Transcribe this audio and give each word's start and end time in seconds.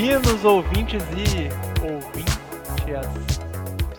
Bem-vindos, 0.00 0.44
ouvintes 0.46 1.02
e 1.12 1.50
ouvintes. 1.84 2.38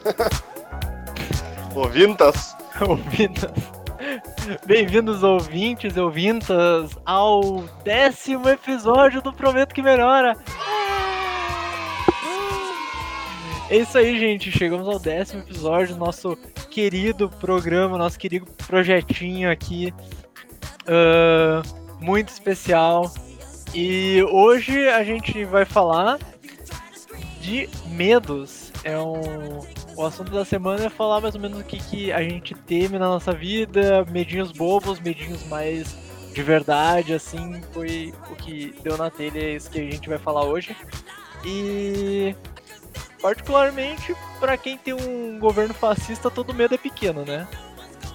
Ouvintas? 1.76 2.58
ouvintas. 2.82 3.52
Bem-vindos, 4.66 5.22
ouvintes 5.22 5.95
e 5.95 6.00
ouvintas, 6.00 6.98
ao 7.06 7.62
décimo 7.84 8.50
episódio 8.50 9.22
do 9.22 9.32
Prometo 9.32 9.76
que 9.76 9.84
Melhora. 9.84 10.36
É 13.70 13.78
isso 13.78 13.95
aí, 13.95 14.20
gente. 14.20 14.52
Chegamos 14.52 14.88
ao 14.88 14.98
décimo 14.98 15.44
episódio 15.44 15.94
do 15.94 16.00
nosso 16.00 16.36
querido 16.72 17.30
programa, 17.30 17.95
nosso 17.95 18.18
querido 18.18 18.47
projetinho 18.66 19.52
aqui. 19.52 19.94
Uh, 20.81 22.03
muito 22.03 22.30
especial. 22.30 23.14
E 23.73 24.22
hoje 24.23 24.89
a 24.89 25.03
gente 25.03 25.45
vai 25.45 25.64
falar 25.66 26.19
de 27.39 27.69
medos. 27.88 28.72
É 28.83 28.97
um. 28.97 29.59
O 29.95 30.05
assunto 30.05 30.31
da 30.31 30.44
semana 30.44 30.86
é 30.86 30.89
falar 30.89 31.22
mais 31.22 31.36
ou 31.36 31.41
menos 31.41 31.59
o 31.59 31.63
que, 31.63 31.78
que 31.78 32.11
a 32.11 32.23
gente 32.23 32.55
teme 32.55 32.97
na 32.97 33.08
nossa 33.08 33.33
vida, 33.33 34.05
medinhos 34.09 34.52
bobos, 34.52 35.00
medinhos 35.00 35.45
mais 35.47 35.95
de 36.33 36.41
verdade, 36.41 37.13
assim, 37.13 37.61
foi 37.73 38.13
o 38.30 38.36
que 38.36 38.73
deu 38.81 38.97
na 38.97 39.09
telha, 39.09 39.39
é 39.39 39.55
isso 39.55 39.69
que 39.69 39.80
a 39.80 39.83
gente 39.83 40.08
vai 40.08 40.17
falar 40.17 40.45
hoje. 40.45 40.75
E 41.45 42.33
particularmente 43.22 44.16
para 44.39 44.58
quem 44.58 44.78
tem 44.78 44.94
um 44.94 45.38
governo 45.39 45.73
fascista, 45.73 46.31
todo 46.31 46.53
medo 46.53 46.73
é 46.73 46.78
pequeno, 46.78 47.23
né? 47.25 47.47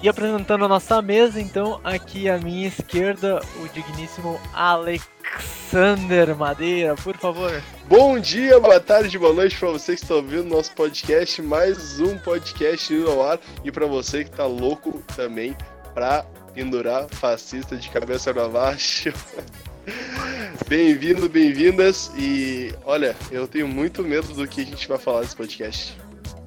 E 0.02 0.08
apresentando 0.08 0.64
a 0.64 0.68
nossa 0.68 1.00
mesa, 1.00 1.40
então, 1.40 1.80
aqui 1.82 2.28
à 2.28 2.38
minha 2.38 2.68
esquerda, 2.68 3.40
o 3.62 3.68
digníssimo 3.68 4.38
Alexander 4.52 6.36
Madeira, 6.36 6.94
por 6.96 7.16
favor. 7.16 7.62
Bom 7.88 8.18
dia, 8.18 8.60
boa 8.60 8.78
tarde, 8.78 9.18
boa 9.18 9.32
noite 9.32 9.58
para 9.58 9.70
você 9.70 9.96
que 9.96 10.02
está 10.02 10.14
ouvindo 10.14 10.44
nosso 10.44 10.72
podcast, 10.72 11.40
mais 11.40 11.98
um 11.98 12.18
podcast 12.18 12.92
no 12.92 13.22
ar, 13.22 13.40
e 13.64 13.72
para 13.72 13.86
você 13.86 14.24
que 14.24 14.30
tá 14.30 14.44
louco 14.44 15.02
também 15.16 15.56
para 15.94 16.24
pendurar 16.52 17.08
fascista 17.08 17.74
de 17.76 17.88
cabeça 17.88 18.32
para 18.34 18.48
baixo. 18.48 19.12
Bem-vindo, 20.68 21.28
bem-vindas, 21.28 22.10
e 22.16 22.74
olha, 22.84 23.14
eu 23.30 23.46
tenho 23.46 23.68
muito 23.68 24.02
medo 24.02 24.34
do 24.34 24.46
que 24.48 24.60
a 24.60 24.64
gente 24.64 24.88
vai 24.88 24.98
falar 24.98 25.20
nesse 25.20 25.36
podcast. 25.36 25.96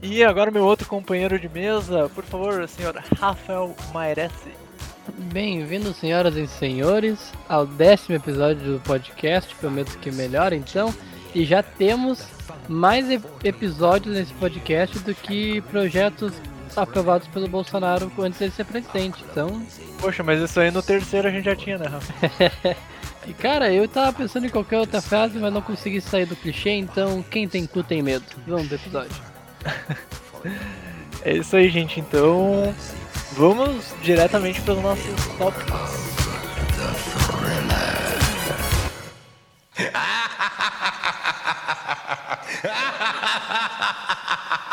E 0.01 0.23
agora 0.23 0.49
meu 0.49 0.63
outro 0.63 0.87
companheiro 0.87 1.37
de 1.37 1.49
mesa, 1.49 2.09
por 2.15 2.23
favor, 2.23 2.67
senhor 2.69 2.95
Rafael 3.19 3.75
Mairesi. 3.93 4.53
Bem-vindos, 5.33 5.97
senhoras 5.97 6.37
e 6.37 6.47
senhores, 6.47 7.33
ao 7.49 7.65
décimo 7.65 8.15
episódio 8.15 8.73
do 8.73 8.79
podcast, 8.79 9.53
prometo 9.55 9.97
que 9.99 10.09
melhor 10.09 10.53
então. 10.53 10.93
E 11.35 11.43
já 11.43 11.61
temos 11.61 12.25
mais 12.69 13.07
episódios 13.43 14.15
nesse 14.15 14.33
podcast 14.35 14.99
do 14.99 15.13
que 15.13 15.59
projetos 15.63 16.31
aprovados 16.77 17.27
pelo 17.27 17.49
Bolsonaro 17.49 18.09
antes 18.19 18.39
de 18.39 18.51
ser 18.51 18.63
presidente, 18.63 19.21
então... 19.29 19.61
Poxa, 19.99 20.23
mas 20.23 20.39
isso 20.39 20.61
aí 20.61 20.71
no 20.71 20.81
terceiro 20.81 21.27
a 21.27 21.31
gente 21.31 21.43
já 21.43 21.55
tinha, 21.57 21.77
né, 21.77 21.87
Rafa? 21.87 22.77
e 23.27 23.33
cara, 23.33 23.73
eu 23.73 23.85
tava 23.85 24.13
pensando 24.13 24.45
em 24.45 24.49
qualquer 24.49 24.77
outra 24.77 25.01
frase, 25.01 25.37
mas 25.39 25.51
não 25.51 25.61
consegui 25.61 25.99
sair 25.99 26.25
do 26.25 26.37
clichê, 26.37 26.71
então 26.71 27.21
quem 27.21 27.49
tem 27.49 27.65
cu 27.65 27.83
tem 27.83 28.01
medo. 28.01 28.23
Vamos 28.47 28.67
pro 28.67 28.77
episódio. 28.77 29.28
É 31.23 31.33
isso 31.33 31.55
aí, 31.55 31.69
gente. 31.69 31.99
Então, 31.99 32.73
vamos 33.33 33.93
diretamente 34.01 34.59
para 34.61 34.73
os 34.73 34.81
nossos 34.81 35.27
tópicos. 35.37 36.09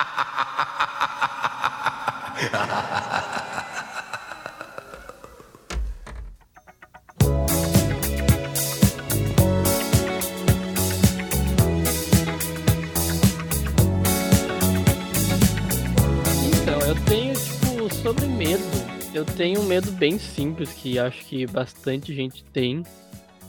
tenho 19.26 19.60
um 19.60 19.64
medo 19.64 19.90
bem 19.92 20.18
simples 20.18 20.72
que 20.72 20.98
acho 20.98 21.24
que 21.24 21.46
bastante 21.46 22.14
gente 22.14 22.44
tem, 22.44 22.82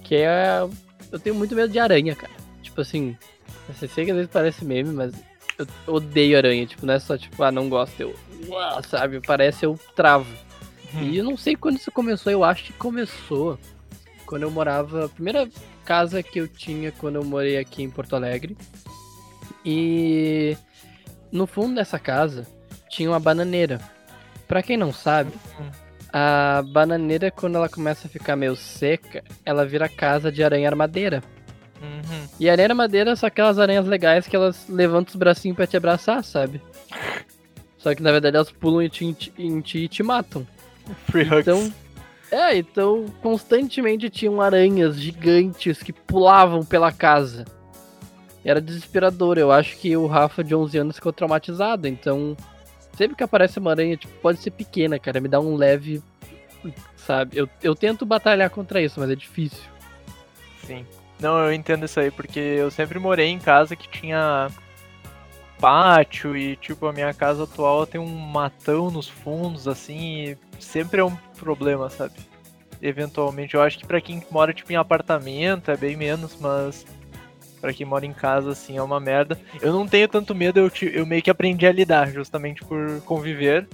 que 0.03 0.15
é 0.15 0.67
eu 1.11 1.19
tenho 1.19 1.35
muito 1.35 1.55
medo 1.55 1.71
de 1.71 1.79
aranha, 1.79 2.15
cara. 2.15 2.33
Tipo 2.61 2.81
assim, 2.81 3.17
eu 3.67 3.87
sei 3.87 4.05
que 4.05 4.11
às 4.11 4.17
vezes 4.17 4.31
parece 4.31 4.65
meme, 4.65 4.91
mas 4.91 5.13
eu 5.57 5.67
odeio 5.87 6.37
aranha, 6.37 6.65
tipo, 6.65 6.85
não 6.85 6.93
é 6.93 6.99
só 6.99 7.17
tipo, 7.17 7.41
ah, 7.43 7.51
não 7.51 7.69
gosto, 7.69 7.99
eu, 7.99 8.15
sabe, 8.87 9.19
parece 9.21 9.65
eu 9.65 9.79
travo. 9.95 10.31
Hum. 10.93 11.03
E 11.03 11.17
eu 11.17 11.23
não 11.23 11.37
sei 11.37 11.55
quando 11.55 11.77
isso 11.77 11.91
começou, 11.91 12.31
eu 12.31 12.43
acho 12.43 12.65
que 12.65 12.73
começou 12.73 13.57
quando 14.25 14.43
eu 14.43 14.51
morava, 14.51 15.05
a 15.05 15.09
primeira 15.09 15.49
casa 15.85 16.21
que 16.21 16.39
eu 16.39 16.47
tinha 16.47 16.91
quando 16.91 17.15
eu 17.15 17.23
morei 17.23 17.57
aqui 17.57 17.81
em 17.81 17.89
Porto 17.89 18.15
Alegre. 18.15 18.57
E 19.65 20.55
no 21.31 21.47
fundo 21.47 21.75
dessa 21.75 21.97
casa 21.97 22.45
tinha 22.89 23.09
uma 23.09 23.19
bananeira. 23.19 23.79
Pra 24.47 24.63
quem 24.63 24.77
não 24.77 24.93
sabe, 24.93 25.31
a 26.11 26.63
bananeira, 26.71 27.29
quando 27.29 27.55
ela 27.55 27.67
começa 27.67 28.07
a 28.07 28.09
ficar 28.09 28.35
meio 28.35 28.55
seca, 28.55 29.23
ela 29.45 29.65
vira 29.65 29.89
casa 29.89 30.31
de 30.31 30.43
aranha 30.43 30.69
armadeira. 30.69 31.21
Uhum. 31.81 32.27
E 32.39 32.49
aranha 32.49 32.69
armadeira 32.69 33.15
são 33.15 33.27
aquelas 33.27 33.59
aranhas 33.59 33.85
legais 33.85 34.27
que 34.27 34.35
elas 34.35 34.67
levantam 34.69 35.11
os 35.11 35.15
bracinhos 35.15 35.55
pra 35.55 35.67
te 35.67 35.77
abraçar, 35.77 36.23
sabe? 36.23 36.61
Só 37.77 37.93
que 37.93 38.01
na 38.01 38.11
verdade 38.11 38.35
elas 38.35 38.51
pulam 38.51 38.81
em 38.81 38.89
ti, 38.89 39.33
em 39.37 39.61
ti 39.61 39.79
e 39.79 39.87
te 39.87 40.01
matam. 40.01 40.47
Free 41.05 41.27
então, 41.39 41.59
hugs. 41.59 41.73
É, 42.31 42.57
então 42.57 43.05
constantemente 43.21 44.09
tinham 44.09 44.41
aranhas 44.41 44.99
gigantes 44.99 45.83
que 45.83 45.93
pulavam 45.93 46.65
pela 46.65 46.91
casa. 46.91 47.45
Era 48.43 48.61
desesperador. 48.61 49.37
Eu 49.37 49.51
acho 49.51 49.77
que 49.77 49.95
o 49.95 50.07
Rafa 50.07 50.43
de 50.43 50.55
11 50.55 50.77
anos 50.77 50.95
ficou 50.95 51.13
traumatizado, 51.13 51.87
então 51.87 52.35
Sempre 52.97 53.15
que 53.15 53.23
aparece 53.23 53.59
uma 53.59 53.69
aranha, 53.71 53.95
tipo, 53.95 54.11
pode 54.21 54.39
ser 54.39 54.49
pequena, 54.49 54.97
cara, 54.97 55.21
me 55.21 55.27
dá 55.27 55.39
um 55.39 55.55
leve. 55.55 56.01
Sabe? 56.95 57.37
Eu, 57.37 57.47
eu 57.61 57.75
tento 57.75 58.07
batalhar 58.07 58.49
contra 58.49 58.81
isso, 58.81 58.99
mas 58.99 59.11
é 59.11 59.15
difícil. 59.15 59.63
Sim. 60.65 60.83
Não, 61.19 61.37
eu 61.37 61.53
entendo 61.53 61.85
isso 61.85 61.99
aí, 61.99 62.09
porque 62.09 62.39
eu 62.39 62.71
sempre 62.71 62.97
morei 62.97 63.27
em 63.27 63.37
casa 63.37 63.75
que 63.75 63.87
tinha 63.87 64.49
pátio 65.59 66.35
e, 66.35 66.55
tipo, 66.55 66.87
a 66.87 66.93
minha 66.93 67.13
casa 67.13 67.43
atual 67.43 67.85
tem 67.85 68.01
um 68.01 68.07
matão 68.07 68.89
nos 68.89 69.07
fundos, 69.07 69.67
assim, 69.67 70.23
e 70.23 70.37
sempre 70.59 70.99
é 70.99 71.05
um 71.05 71.15
problema, 71.39 71.91
sabe? 71.91 72.15
Eventualmente, 72.81 73.53
eu 73.53 73.61
acho 73.61 73.77
que 73.77 73.85
para 73.85 74.01
quem 74.01 74.23
mora, 74.31 74.53
tipo, 74.53 74.71
em 74.71 74.75
apartamento 74.75 75.69
é 75.69 75.77
bem 75.77 75.95
menos, 75.95 76.35
mas 76.39 76.83
para 77.67 77.73
quem 77.73 77.85
mora 77.85 78.05
em 78.05 78.13
casa, 78.13 78.51
assim, 78.51 78.77
é 78.77 78.81
uma 78.81 78.97
merda. 78.97 79.37
Eu 79.61 79.73
não 79.73 79.85
tenho 79.85 80.07
tanto 80.07 80.33
medo, 80.33 80.57
eu, 80.57 80.71
eu 80.89 81.05
meio 81.05 81.21
que 81.21 81.29
aprendi 81.29 81.67
a 81.67 81.71
lidar, 81.71 82.09
justamente 82.09 82.63
por 82.63 83.01
conviver. 83.01 83.67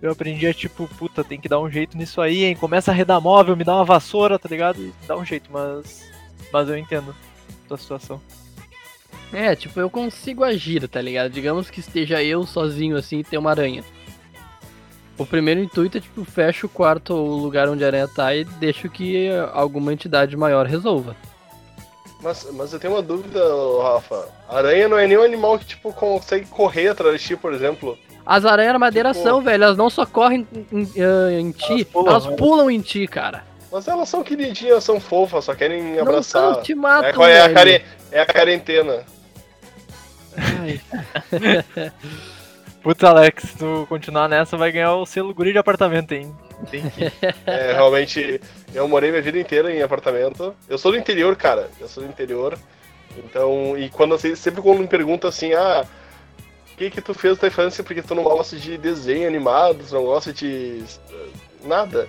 Eu 0.00 0.10
aprendi 0.10 0.44
a, 0.48 0.52
tipo, 0.52 0.88
puta, 0.98 1.22
tem 1.22 1.40
que 1.40 1.48
dar 1.48 1.60
um 1.60 1.70
jeito 1.70 1.96
nisso 1.96 2.20
aí, 2.20 2.42
hein? 2.42 2.56
Começa 2.56 2.90
a 2.90 2.92
arredar 2.92 3.20
móvel, 3.20 3.56
me 3.56 3.62
dá 3.62 3.76
uma 3.76 3.84
vassoura, 3.84 4.40
tá 4.40 4.48
ligado? 4.48 4.82
E 4.82 4.92
dá 5.06 5.16
um 5.16 5.24
jeito, 5.24 5.48
mas. 5.52 6.10
Mas 6.52 6.68
eu 6.68 6.76
entendo 6.76 7.14
a 7.70 7.76
situação. 7.76 8.20
É, 9.32 9.54
tipo, 9.54 9.78
eu 9.78 9.88
consigo 9.88 10.42
agir, 10.42 10.88
tá 10.88 11.00
ligado? 11.00 11.30
Digamos 11.30 11.70
que 11.70 11.78
esteja 11.78 12.20
eu 12.24 12.44
sozinho 12.44 12.96
assim 12.96 13.20
e 13.20 13.24
tem 13.24 13.38
uma 13.38 13.50
aranha. 13.50 13.84
O 15.16 15.24
primeiro 15.24 15.60
intuito 15.60 15.96
é, 15.96 16.00
tipo, 16.00 16.24
fecho 16.24 16.66
o 16.66 16.70
quarto 16.70 17.14
ou 17.14 17.28
o 17.28 17.36
lugar 17.36 17.68
onde 17.68 17.84
a 17.84 17.86
aranha 17.86 18.08
tá 18.08 18.34
e 18.34 18.44
deixo 18.44 18.90
que 18.90 19.28
alguma 19.52 19.92
entidade 19.92 20.36
maior 20.36 20.66
resolva. 20.66 21.14
Mas, 22.22 22.46
mas 22.52 22.72
eu 22.72 22.78
tenho 22.78 22.94
uma 22.94 23.02
dúvida, 23.02 23.40
Rafa. 23.82 24.28
Aranha 24.48 24.88
não 24.88 24.98
é 24.98 25.06
nenhum 25.06 25.24
animal 25.24 25.58
que, 25.58 25.64
tipo, 25.64 25.92
consegue 25.92 26.46
correr 26.46 26.88
atrás 26.88 27.20
de 27.20 27.26
ti, 27.26 27.36
por 27.36 27.52
exemplo. 27.52 27.98
As 28.24 28.44
aranhas 28.44 28.78
madeira 28.78 29.12
tipo... 29.12 29.24
são, 29.24 29.42
velho. 29.42 29.64
Elas 29.64 29.76
não 29.76 29.90
só 29.90 30.06
correm 30.06 30.46
em, 30.70 30.88
em, 30.94 31.40
em 31.40 31.50
ti, 31.50 31.72
elas 31.72 31.84
pulam, 31.84 32.10
elas 32.12 32.26
pulam 32.36 32.70
em 32.70 32.80
ti, 32.80 33.06
cara. 33.08 33.42
Mas 33.72 33.88
elas 33.88 34.08
são 34.08 34.22
queridinhas, 34.22 34.84
são 34.84 35.00
fofas, 35.00 35.46
só 35.46 35.54
querem 35.54 35.98
abraçar. 35.98 36.52
Não, 36.52 36.62
te 36.62 36.74
matam, 36.74 37.24
é, 37.24 37.32
é, 37.32 37.40
a 37.40 37.52
care... 37.52 37.84
é 38.12 38.20
a 38.20 38.26
quarentena. 38.26 39.02
Ai. 40.36 40.80
Puta, 42.82 43.08
Alex, 43.08 43.44
se 43.44 43.56
tu 43.58 43.86
continuar 43.88 44.28
nessa, 44.28 44.56
vai 44.56 44.70
ganhar 44.70 44.94
o 44.94 45.06
selo 45.06 45.32
guri 45.32 45.52
de 45.52 45.58
apartamento, 45.58 46.12
hein? 46.12 46.34
É, 47.46 47.72
realmente, 47.72 48.40
eu 48.74 48.86
morei 48.88 49.10
minha 49.10 49.22
vida 49.22 49.38
inteira 49.38 49.74
em 49.74 49.82
apartamento. 49.82 50.54
Eu 50.68 50.78
sou 50.78 50.92
do 50.92 50.98
interior, 50.98 51.34
cara. 51.36 51.70
Eu 51.80 51.88
sou 51.88 52.02
do 52.02 52.08
interior. 52.08 52.58
Então, 53.18 53.76
e 53.76 53.88
quando 53.90 54.14
assim, 54.14 54.34
sempre 54.34 54.62
quando 54.62 54.80
me 54.80 54.86
perguntam 54.86 55.28
assim, 55.28 55.52
ah, 55.52 55.84
o 56.72 56.76
que 56.76 56.90
que 56.90 57.00
tu 57.00 57.12
fez 57.12 57.38
na 57.40 57.48
infância 57.48 57.84
porque 57.84 58.02
tu 58.02 58.14
não 58.14 58.22
gosta 58.22 58.56
de 58.56 58.78
desenho 58.78 59.28
animado, 59.28 59.84
tu 59.86 59.94
não 59.94 60.04
gosta 60.04 60.32
de 60.32 60.82
nada. 61.64 62.08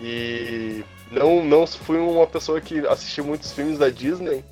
E 0.00 0.84
não, 1.10 1.44
não 1.44 1.66
fui 1.66 1.98
uma 1.98 2.26
pessoa 2.26 2.60
que 2.60 2.86
assistiu 2.86 3.24
muitos 3.24 3.52
filmes 3.52 3.78
da 3.78 3.90
Disney. 3.90 4.44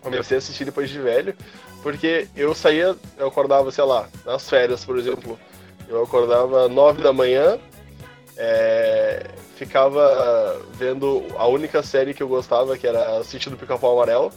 comecei 0.00 0.36
a 0.36 0.38
assistir 0.38 0.64
depois 0.64 0.88
de 0.88 1.00
velho, 1.00 1.34
porque 1.82 2.28
eu 2.36 2.54
saía, 2.54 2.96
eu 3.18 3.26
acordava, 3.26 3.70
sei 3.70 3.84
lá, 3.84 4.08
nas 4.24 4.48
férias, 4.48 4.84
por 4.84 4.96
exemplo, 4.96 5.38
eu 5.88 6.02
acordava 6.02 6.68
nove 6.68 7.02
da 7.02 7.12
manhã, 7.12 7.58
é, 8.36 9.26
ficava 9.56 10.60
vendo 10.72 11.24
a 11.36 11.46
única 11.46 11.82
série 11.82 12.14
que 12.14 12.22
eu 12.22 12.28
gostava, 12.28 12.76
que 12.76 12.86
era 12.86 13.18
assistir 13.18 13.50
do 13.50 13.56
Pica-Pau 13.56 13.92
Amarelo, 13.92 14.32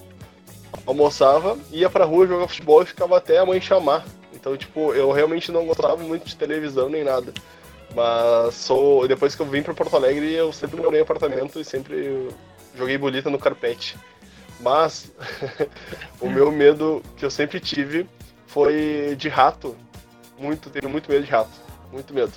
almoçava, 0.86 1.58
ia 1.72 1.90
pra 1.90 2.06
rua 2.06 2.28
jogar 2.28 2.48
futebol 2.48 2.82
e 2.82 2.86
ficava 2.86 3.18
até 3.18 3.38
a 3.40 3.46
mãe 3.46 3.60
chamar. 3.60 4.06
Então, 4.34 4.56
tipo, 4.56 4.94
eu 4.94 5.12
realmente 5.12 5.52
não 5.52 5.66
gostava 5.66 5.98
muito 5.98 6.26
de 6.26 6.36
televisão 6.36 6.90
nem 6.90 7.04
nada. 7.04 7.34
Mas 7.96 8.54
sou, 8.56 9.08
depois 9.08 9.36
que 9.36 9.42
eu 9.42 9.46
vim 9.46 9.64
para 9.64 9.74
Porto 9.74 9.96
Alegre, 9.96 10.32
eu 10.34 10.54
sempre 10.54 10.80
morei 10.80 11.00
em 11.00 11.04
apartamento 11.04 11.60
e 11.60 11.66
sempre 11.66 12.30
joguei 12.76 12.98
bolita 12.98 13.30
no 13.30 13.40
carpete. 13.40 13.98
Mas 14.60 15.12
o 16.22 16.30
meu 16.30 16.52
medo 16.52 17.02
que 17.16 17.26
eu 17.26 17.32
sempre 17.32 17.60
tive 17.60 18.08
foi 18.46 19.16
de 19.18 19.30
rato. 19.30 19.76
Muito, 20.38 20.70
tenho 20.70 20.90
muito 20.90 21.10
medo 21.10 21.26
de 21.26 21.32
rato. 21.32 21.52
Muito 21.92 22.14
medo. 22.14 22.34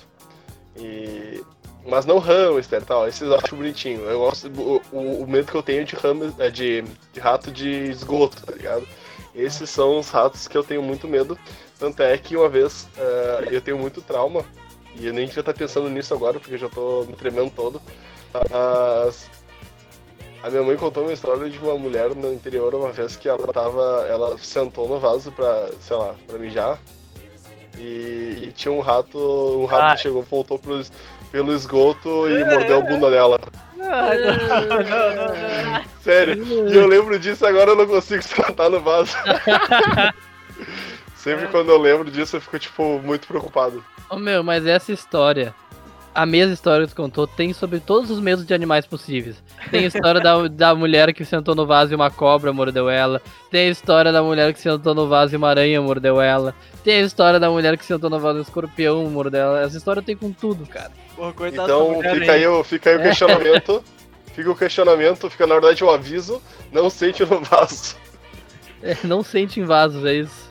E... 0.77 1.43
Mas 1.85 2.05
não 2.05 2.19
hamster 2.19 2.83
tal, 2.83 3.07
esses 3.07 3.21
eu 3.21 3.35
acho 3.35 3.55
bonitinho. 3.55 4.01
Eu 4.01 4.19
gosto. 4.19 4.47
O, 4.49 4.81
o, 4.91 5.23
o 5.23 5.27
medo 5.27 5.51
que 5.51 5.57
eu 5.57 5.63
tenho 5.63 5.83
de, 5.83 5.95
hamster, 5.95 6.33
é 6.45 6.49
de, 6.49 6.83
de 7.11 7.19
rato 7.19 7.51
de 7.51 7.69
esgoto, 7.89 8.45
tá 8.45 8.53
ligado? 8.53 8.87
Esses 9.33 9.69
são 9.69 9.97
os 9.99 10.09
ratos 10.09 10.47
que 10.47 10.57
eu 10.57 10.63
tenho 10.63 10.83
muito 10.83 11.07
medo. 11.07 11.37
Tanto 11.79 12.03
é 12.03 12.17
que 12.17 12.37
uma 12.37 12.49
vez 12.49 12.87
uh, 12.97 13.49
eu 13.49 13.61
tenho 13.61 13.77
muito 13.77 14.01
trauma 14.01 14.45
e 14.95 15.07
eu 15.07 15.13
nem 15.13 15.25
devia 15.25 15.39
estar 15.39 15.53
pensando 15.53 15.89
nisso 15.89 16.13
agora, 16.13 16.39
porque 16.39 16.53
eu 16.53 16.59
já 16.59 16.69
tô 16.69 17.05
me 17.05 17.13
tremendo 17.13 17.51
todo. 17.55 17.81
Mas 18.33 19.29
a 20.43 20.49
minha 20.49 20.63
mãe 20.63 20.75
contou 20.75 21.03
uma 21.03 21.13
história 21.13 21.49
de 21.49 21.57
uma 21.59 21.77
mulher 21.77 22.15
no 22.15 22.33
interior 22.33 22.73
uma 22.75 22.91
vez 22.91 23.15
que 23.15 23.29
ela 23.29 23.51
tava. 23.53 24.05
Ela 24.09 24.37
sentou 24.37 24.87
no 24.87 24.99
vaso 24.99 25.31
pra, 25.31 25.69
sei 25.79 25.95
lá, 25.95 26.15
pra 26.27 26.37
mijar. 26.37 26.79
E, 27.77 28.47
e 28.47 28.53
tinha 28.55 28.71
um 28.71 28.79
rato. 28.79 29.17
Um 29.17 29.65
rato 29.65 29.93
ah. 29.93 29.97
chegou, 29.97 30.23
voltou 30.23 30.59
pelo, 30.59 30.83
pelo 31.31 31.53
esgoto 31.53 32.29
e 32.29 32.43
mordeu 32.45 32.79
a 32.79 32.81
bunda 32.81 33.09
dela. 33.09 33.39
Sério, 36.01 36.69
e 36.69 36.75
eu 36.75 36.87
lembro 36.87 37.19
disso 37.19 37.45
agora 37.45 37.71
eu 37.71 37.75
não 37.75 37.87
consigo 37.87 38.23
tratar 38.23 38.69
no 38.69 38.79
vaso. 38.79 39.15
Sempre 41.15 41.47
quando 41.47 41.69
eu 41.69 41.77
lembro 41.77 42.09
disso 42.09 42.37
eu 42.37 42.41
fico, 42.41 42.57
tipo, 42.57 42.99
muito 42.99 43.27
preocupado. 43.27 43.83
Ô 44.09 44.15
oh, 44.15 44.17
meu, 44.17 44.43
mas 44.43 44.65
essa 44.65 44.91
história, 44.91 45.53
a 46.13 46.25
mesma 46.25 46.53
história 46.53 46.85
que 46.85 46.93
tu 46.93 47.01
contou, 47.01 47.25
tem 47.25 47.53
sobre 47.53 47.79
todos 47.79 48.09
os 48.11 48.19
medos 48.19 48.45
de 48.45 48.53
animais 48.53 48.85
possíveis. 48.85 49.41
Tem 49.69 49.85
a 49.85 49.87
história 49.87 50.19
da, 50.19 50.47
da 50.49 50.75
mulher 50.75 51.13
que 51.13 51.23
sentou 51.23 51.55
no 51.55 51.65
vaso 51.65 51.93
e 51.93 51.95
uma 51.95 52.11
cobra 52.11 52.51
mordeu 52.51 52.89
ela. 52.89 53.21
Tem 53.49 53.67
a 53.67 53.71
história 53.71 54.11
da 54.11 54.21
mulher 54.21 54.53
que 54.53 54.59
sentou 54.59 54.93
no 54.93 55.07
vaso 55.07 55.33
e 55.33 55.37
uma 55.37 55.49
aranha 55.49 55.81
mordeu 55.81 56.21
ela. 56.21 56.53
Tem 56.83 56.95
a 56.95 57.01
história 57.01 57.39
da 57.39 57.49
mulher 57.49 57.77
que 57.77 57.85
sentou 57.85 58.09
no 58.09 58.19
vaso 58.19 58.37
e 58.37 58.39
um 58.39 58.43
escorpião 58.43 59.09
mordeu 59.09 59.41
ela. 59.41 59.61
Essa 59.61 59.77
história 59.77 60.01
tem 60.01 60.15
com 60.15 60.31
tudo, 60.31 60.65
cara. 60.65 60.91
Porra, 61.15 61.33
então 61.47 62.01
fica 62.13 62.31
aí, 62.33 62.47
o, 62.47 62.63
fica 62.63 62.89
aí 62.89 62.97
o 62.97 63.01
questionamento. 63.01 63.83
fica 64.33 64.51
o 64.51 64.55
questionamento, 64.55 65.29
fica 65.29 65.47
na 65.47 65.55
verdade 65.55 65.83
o 65.83 65.89
aviso. 65.89 66.41
Não 66.71 66.89
sente 66.89 67.23
no 67.23 67.39
vaso. 67.41 67.95
É, 68.83 68.97
não 69.03 69.23
sente 69.23 69.59
em 69.59 69.63
vasos, 69.63 70.03
é 70.05 70.15
isso. 70.15 70.50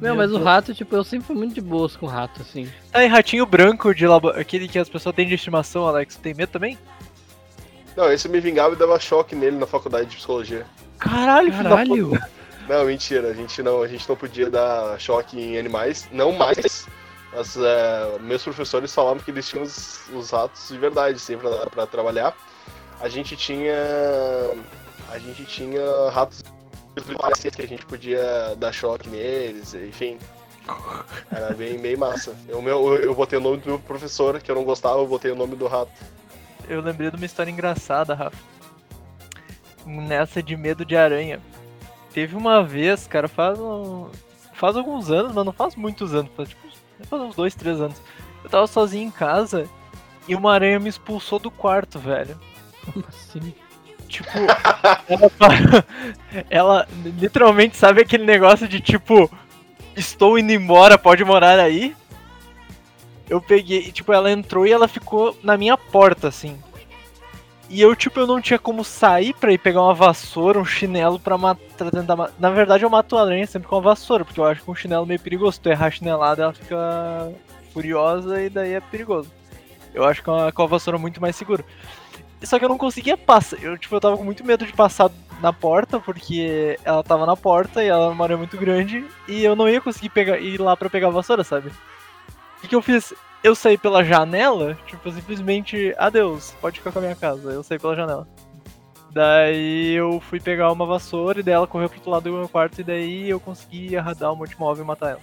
Meu, 0.00 0.14
mas 0.14 0.32
o 0.32 0.42
rato, 0.42 0.74
tipo, 0.74 0.94
eu 0.94 1.04
sempre 1.04 1.26
fui 1.26 1.36
muito 1.36 1.54
de 1.54 1.60
boas 1.60 1.96
com 1.96 2.06
rato, 2.06 2.42
assim. 2.42 2.70
Ah, 2.92 3.04
e 3.04 3.06
ratinho 3.06 3.46
branco 3.46 3.94
de 3.94 4.06
labo... 4.06 4.28
aquele 4.28 4.68
que 4.68 4.78
as 4.78 4.88
pessoas 4.88 5.14
têm 5.14 5.26
de 5.26 5.34
estimação, 5.34 5.86
Alex, 5.86 6.16
tem 6.16 6.34
medo 6.34 6.50
também? 6.50 6.78
Não, 7.96 8.12
esse 8.12 8.28
me 8.28 8.40
vingava 8.40 8.74
e 8.74 8.78
dava 8.78 8.98
choque 8.98 9.36
nele 9.36 9.56
na 9.56 9.66
faculdade 9.66 10.10
de 10.10 10.16
psicologia. 10.16 10.66
Caralho, 10.98 11.52
Caralho. 11.52 12.20
Não, 12.68 12.84
mentira, 12.86 13.28
a 13.28 13.34
gente 13.34 13.62
não, 13.62 13.82
a 13.82 13.88
gente 13.88 14.08
não 14.08 14.16
podia 14.16 14.50
dar 14.50 14.98
choque 14.98 15.38
em 15.38 15.58
animais, 15.58 16.08
não 16.10 16.32
mais. 16.32 16.86
Mas 17.32 17.56
é, 17.56 18.18
meus 18.20 18.42
professores 18.42 18.94
falavam 18.94 19.22
que 19.22 19.30
eles 19.30 19.48
tinham 19.48 19.64
os, 19.64 20.08
os 20.12 20.30
ratos 20.30 20.68
de 20.68 20.78
verdade, 20.78 21.18
sempre 21.18 21.46
assim, 21.48 21.68
para 21.70 21.86
trabalhar. 21.86 22.34
A 23.00 23.08
gente 23.08 23.36
tinha. 23.36 23.74
A 25.10 25.18
gente 25.18 25.44
tinha 25.44 25.82
ratos 26.10 26.42
que 27.56 27.62
a 27.62 27.66
gente 27.66 27.84
podia 27.86 28.54
dar 28.56 28.72
choque 28.72 29.08
neles, 29.08 29.74
enfim. 29.74 30.18
Era 31.30 31.52
bem, 31.54 31.78
bem 31.78 31.96
massa. 31.96 32.34
Eu, 32.48 32.62
meu, 32.62 32.96
eu 32.96 33.14
botei 33.14 33.38
o 33.38 33.42
nome 33.42 33.58
do 33.58 33.68
meu 33.68 33.78
professor, 33.78 34.40
que 34.40 34.50
eu 34.50 34.54
não 34.54 34.64
gostava, 34.64 34.98
eu 34.98 35.06
botei 35.06 35.30
o 35.30 35.36
nome 35.36 35.56
do 35.56 35.66
rato. 35.66 35.92
Eu 36.68 36.80
lembrei 36.80 37.10
de 37.10 37.16
uma 37.16 37.26
história 37.26 37.50
engraçada, 37.50 38.14
Rafa. 38.14 38.38
Nessa 39.84 40.42
de 40.42 40.56
medo 40.56 40.84
de 40.84 40.96
aranha. 40.96 41.40
Teve 42.12 42.36
uma 42.36 42.62
vez, 42.62 43.06
cara, 43.06 43.28
faz 43.28 43.58
um, 43.58 44.08
faz 44.54 44.76
alguns 44.76 45.10
anos, 45.10 45.34
mas 45.34 45.44
não 45.44 45.52
faz 45.52 45.74
muitos 45.76 46.14
anos, 46.14 46.30
faz, 46.34 46.48
tipo, 46.48 46.68
faz 47.02 47.22
uns 47.22 47.34
dois, 47.34 47.54
três 47.54 47.80
anos. 47.80 48.00
Eu 48.42 48.48
tava 48.48 48.66
sozinho 48.66 49.08
em 49.08 49.10
casa 49.10 49.68
e 50.26 50.34
uma 50.34 50.54
aranha 50.54 50.78
me 50.78 50.88
expulsou 50.88 51.38
do 51.38 51.50
quarto, 51.50 51.98
velho. 51.98 52.38
Como 52.84 53.04
assim? 53.08 53.54
Tipo, 54.14 54.30
ela, 55.08 55.84
ela 56.48 56.88
literalmente 57.04 57.76
sabe 57.76 58.00
aquele 58.00 58.24
negócio 58.24 58.68
de 58.68 58.80
tipo, 58.80 59.28
estou 59.96 60.38
indo 60.38 60.52
embora, 60.52 60.96
pode 60.96 61.24
morar 61.24 61.58
aí? 61.58 61.96
Eu 63.28 63.40
peguei, 63.40 63.90
tipo, 63.90 64.12
ela 64.12 64.30
entrou 64.30 64.64
e 64.64 64.70
ela 64.70 64.86
ficou 64.86 65.36
na 65.42 65.56
minha 65.56 65.76
porta, 65.76 66.28
assim. 66.28 66.56
E 67.68 67.80
eu, 67.80 67.96
tipo, 67.96 68.20
eu 68.20 68.26
não 68.26 68.40
tinha 68.40 68.58
como 68.58 68.84
sair 68.84 69.34
pra 69.34 69.52
ir 69.52 69.58
pegar 69.58 69.82
uma 69.82 69.94
vassoura, 69.94 70.60
um 70.60 70.64
chinelo 70.64 71.18
pra 71.18 71.36
matar. 71.36 71.90
Tentar, 71.90 72.30
na 72.38 72.50
verdade, 72.50 72.84
eu 72.84 72.90
mato 72.90 73.16
a 73.16 73.22
aranha 73.22 73.46
sempre 73.48 73.66
com 73.66 73.74
uma 73.74 73.82
vassoura, 73.82 74.24
porque 74.24 74.38
eu 74.38 74.44
acho 74.44 74.62
que 74.62 74.70
um 74.70 74.76
chinelo 74.76 75.04
é 75.04 75.08
meio 75.08 75.20
perigoso. 75.20 75.54
Se 75.54 75.60
tu 75.60 75.70
errar 75.70 75.86
a 75.86 75.90
chinelada, 75.90 76.42
ela 76.44 76.52
fica 76.52 77.32
furiosa 77.72 78.40
e 78.40 78.48
daí 78.48 78.74
é 78.74 78.80
perigoso. 78.80 79.32
Eu 79.92 80.04
acho 80.04 80.22
que 80.22 80.52
com 80.52 80.62
a 80.62 80.66
vassoura 80.66 80.98
é 80.98 81.00
muito 81.00 81.20
mais 81.20 81.34
seguro. 81.34 81.64
Só 82.44 82.58
que 82.58 82.64
eu 82.64 82.68
não 82.68 82.78
conseguia 82.78 83.16
passar. 83.16 83.62
Eu, 83.62 83.76
tipo, 83.78 83.94
eu 83.94 84.00
tava 84.00 84.16
com 84.16 84.24
muito 84.24 84.44
medo 84.44 84.66
de 84.66 84.72
passar 84.72 85.10
na 85.40 85.52
porta, 85.52 86.00
porque 86.00 86.78
ela 86.84 87.02
tava 87.02 87.26
na 87.26 87.36
porta 87.36 87.82
e 87.82 87.88
ela 87.88 88.04
era 88.04 88.12
uma 88.12 88.24
área 88.24 88.36
muito 88.36 88.56
grande. 88.56 89.04
E 89.28 89.44
eu 89.44 89.56
não 89.56 89.68
ia 89.68 89.80
conseguir 89.80 90.08
pegar, 90.10 90.38
ir 90.38 90.60
lá 90.60 90.76
pra 90.76 90.90
pegar 90.90 91.08
a 91.08 91.10
vassoura, 91.10 91.44
sabe? 91.44 91.68
O 91.68 92.60
que, 92.60 92.68
que 92.68 92.74
eu 92.74 92.82
fiz? 92.82 93.12
Eu 93.42 93.54
saí 93.54 93.76
pela 93.76 94.02
janela, 94.02 94.76
tipo, 94.86 95.10
simplesmente, 95.12 95.94
adeus, 95.98 96.54
pode 96.60 96.78
ficar 96.78 96.92
com 96.92 96.98
a 96.98 97.02
minha 97.02 97.16
casa. 97.16 97.50
Eu 97.52 97.62
saí 97.62 97.78
pela 97.78 97.94
janela. 97.94 98.26
Daí 99.12 99.92
eu 99.92 100.20
fui 100.20 100.40
pegar 100.40 100.72
uma 100.72 100.84
vassoura 100.84 101.38
e 101.38 101.42
daí 101.42 101.54
ela 101.54 101.68
correu 101.68 101.88
pro 101.88 101.98
outro 101.98 102.10
lado 102.10 102.24
do 102.24 102.32
meu 102.32 102.48
quarto 102.48 102.80
e 102.80 102.84
daí 102.84 103.30
eu 103.30 103.38
consegui 103.38 103.96
arradar 103.96 104.32
o 104.32 104.36
multimóvel 104.36 104.82
e 104.82 104.86
matar 104.86 105.10
ela. 105.10 105.20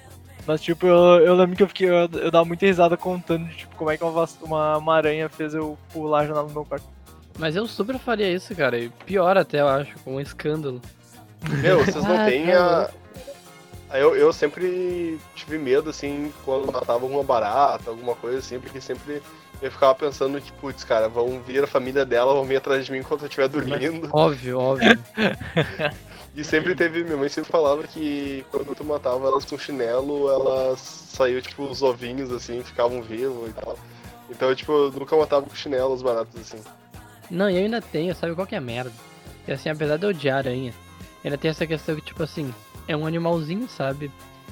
Mas 0.48 0.62
tipo, 0.62 0.88
eu, 0.88 1.20
eu 1.20 1.36
lembro 1.36 1.56
que 1.56 1.64
eu 1.64 1.68
fiquei. 1.68 1.90
Eu, 1.90 2.10
eu 2.14 2.32
dava 2.32 2.46
muita 2.46 2.66
risada 2.66 2.96
contando 2.96 3.50
tipo, 3.50 3.76
como 3.76 3.92
é 3.92 3.98
que 3.98 4.04
uma, 4.04 4.28
uma, 4.42 4.78
uma 4.78 4.96
aranha 4.96 5.30
fez 5.30 5.54
eu 5.54 5.78
pular 5.92 6.22
a 6.22 6.26
janela 6.26 6.48
do 6.48 6.54
meu 6.54 6.66
quarto. 6.66 6.86
Mas 7.38 7.56
eu 7.56 7.68
super 7.68 7.98
faria 7.98 8.32
isso, 8.32 8.56
cara. 8.56 8.78
E 8.78 8.90
pior 9.06 9.38
até, 9.38 9.62
eu 9.62 9.68
acho, 9.68 9.98
com 10.00 10.16
um 10.16 10.22
escândalo. 10.22 10.82
Meu, 11.62 11.84
vocês 11.84 12.04
não 12.04 12.22
ah, 12.22 12.26
têm 12.26 12.52
a. 12.52 12.90
Eu, 13.94 14.16
eu 14.16 14.32
sempre 14.32 15.20
tive 15.36 15.58
medo, 15.58 15.90
assim, 15.90 16.32
quando 16.46 16.72
matava 16.72 17.04
alguma 17.04 17.24
barata, 17.24 17.90
alguma 17.90 18.16
coisa 18.16 18.38
assim, 18.38 18.60
porque 18.60 18.80
sempre 18.80 19.22
eu 19.62 19.70
ficava 19.70 19.94
pensando 19.94 20.40
que, 20.42 20.52
putz, 20.54 20.84
cara, 20.84 21.08
vão 21.08 21.40
vir 21.42 21.64
a 21.64 21.68
família 21.68 22.06
dela, 22.06 22.34
vão 22.34 22.46
vir 22.46 22.56
atrás 22.56 22.86
de 22.86 22.92
mim 22.92 23.00
enquanto 23.00 23.22
eu 23.22 23.28
estiver 23.28 23.48
dormindo. 23.48 24.10
Óbvio, 24.12 24.60
óbvio. 24.60 24.98
e 26.34 26.44
sempre 26.44 26.74
teve, 26.74 27.04
minha 27.04 27.18
mãe 27.18 27.30
sempre 27.30 27.52
falava 27.52 27.84
que 27.84 28.46
quando 28.50 28.74
tu 28.74 28.84
matava 28.84 29.28
elas 29.28 29.46
com 29.46 29.58
chinelo, 29.58 30.32
elas 30.32 30.80
saíam, 30.80 31.42
tipo, 31.42 31.64
os 31.64 31.84
ovinhos, 31.84 32.32
assim, 32.32 32.64
ficavam 32.64 33.02
vivos 33.04 33.50
e 33.50 33.54
tal. 33.54 33.78
Então, 34.30 34.56
tipo, 34.56 34.72
eu 34.72 34.92
nunca 34.92 35.16
matava 35.16 35.46
com 35.46 35.54
chinelo 35.54 35.94
os 35.94 36.02
baratos, 36.02 36.40
assim. 36.40 36.64
Não, 37.32 37.50
e 37.50 37.56
eu 37.56 37.64
ainda 37.64 37.82
tenho, 37.82 38.14
sabe 38.14 38.36
qual 38.36 38.46
que 38.46 38.54
é 38.54 38.58
a 38.58 38.62
merda? 38.62 38.92
E 39.48 39.52
assim, 39.52 39.70
apesar 39.70 39.98
de 39.98 40.06
eu 40.06 40.10
odiar 40.10 40.38
aranha, 40.38 40.74
ainda 41.24 41.38
tem 41.38 41.50
essa 41.50 41.66
questão 41.66 41.96
que, 41.96 42.02
tipo 42.02 42.22
assim, 42.22 42.54
é 42.88 42.96
um 42.96 43.08
animalzinho, 43.08 43.68
sabe? 43.68 44.12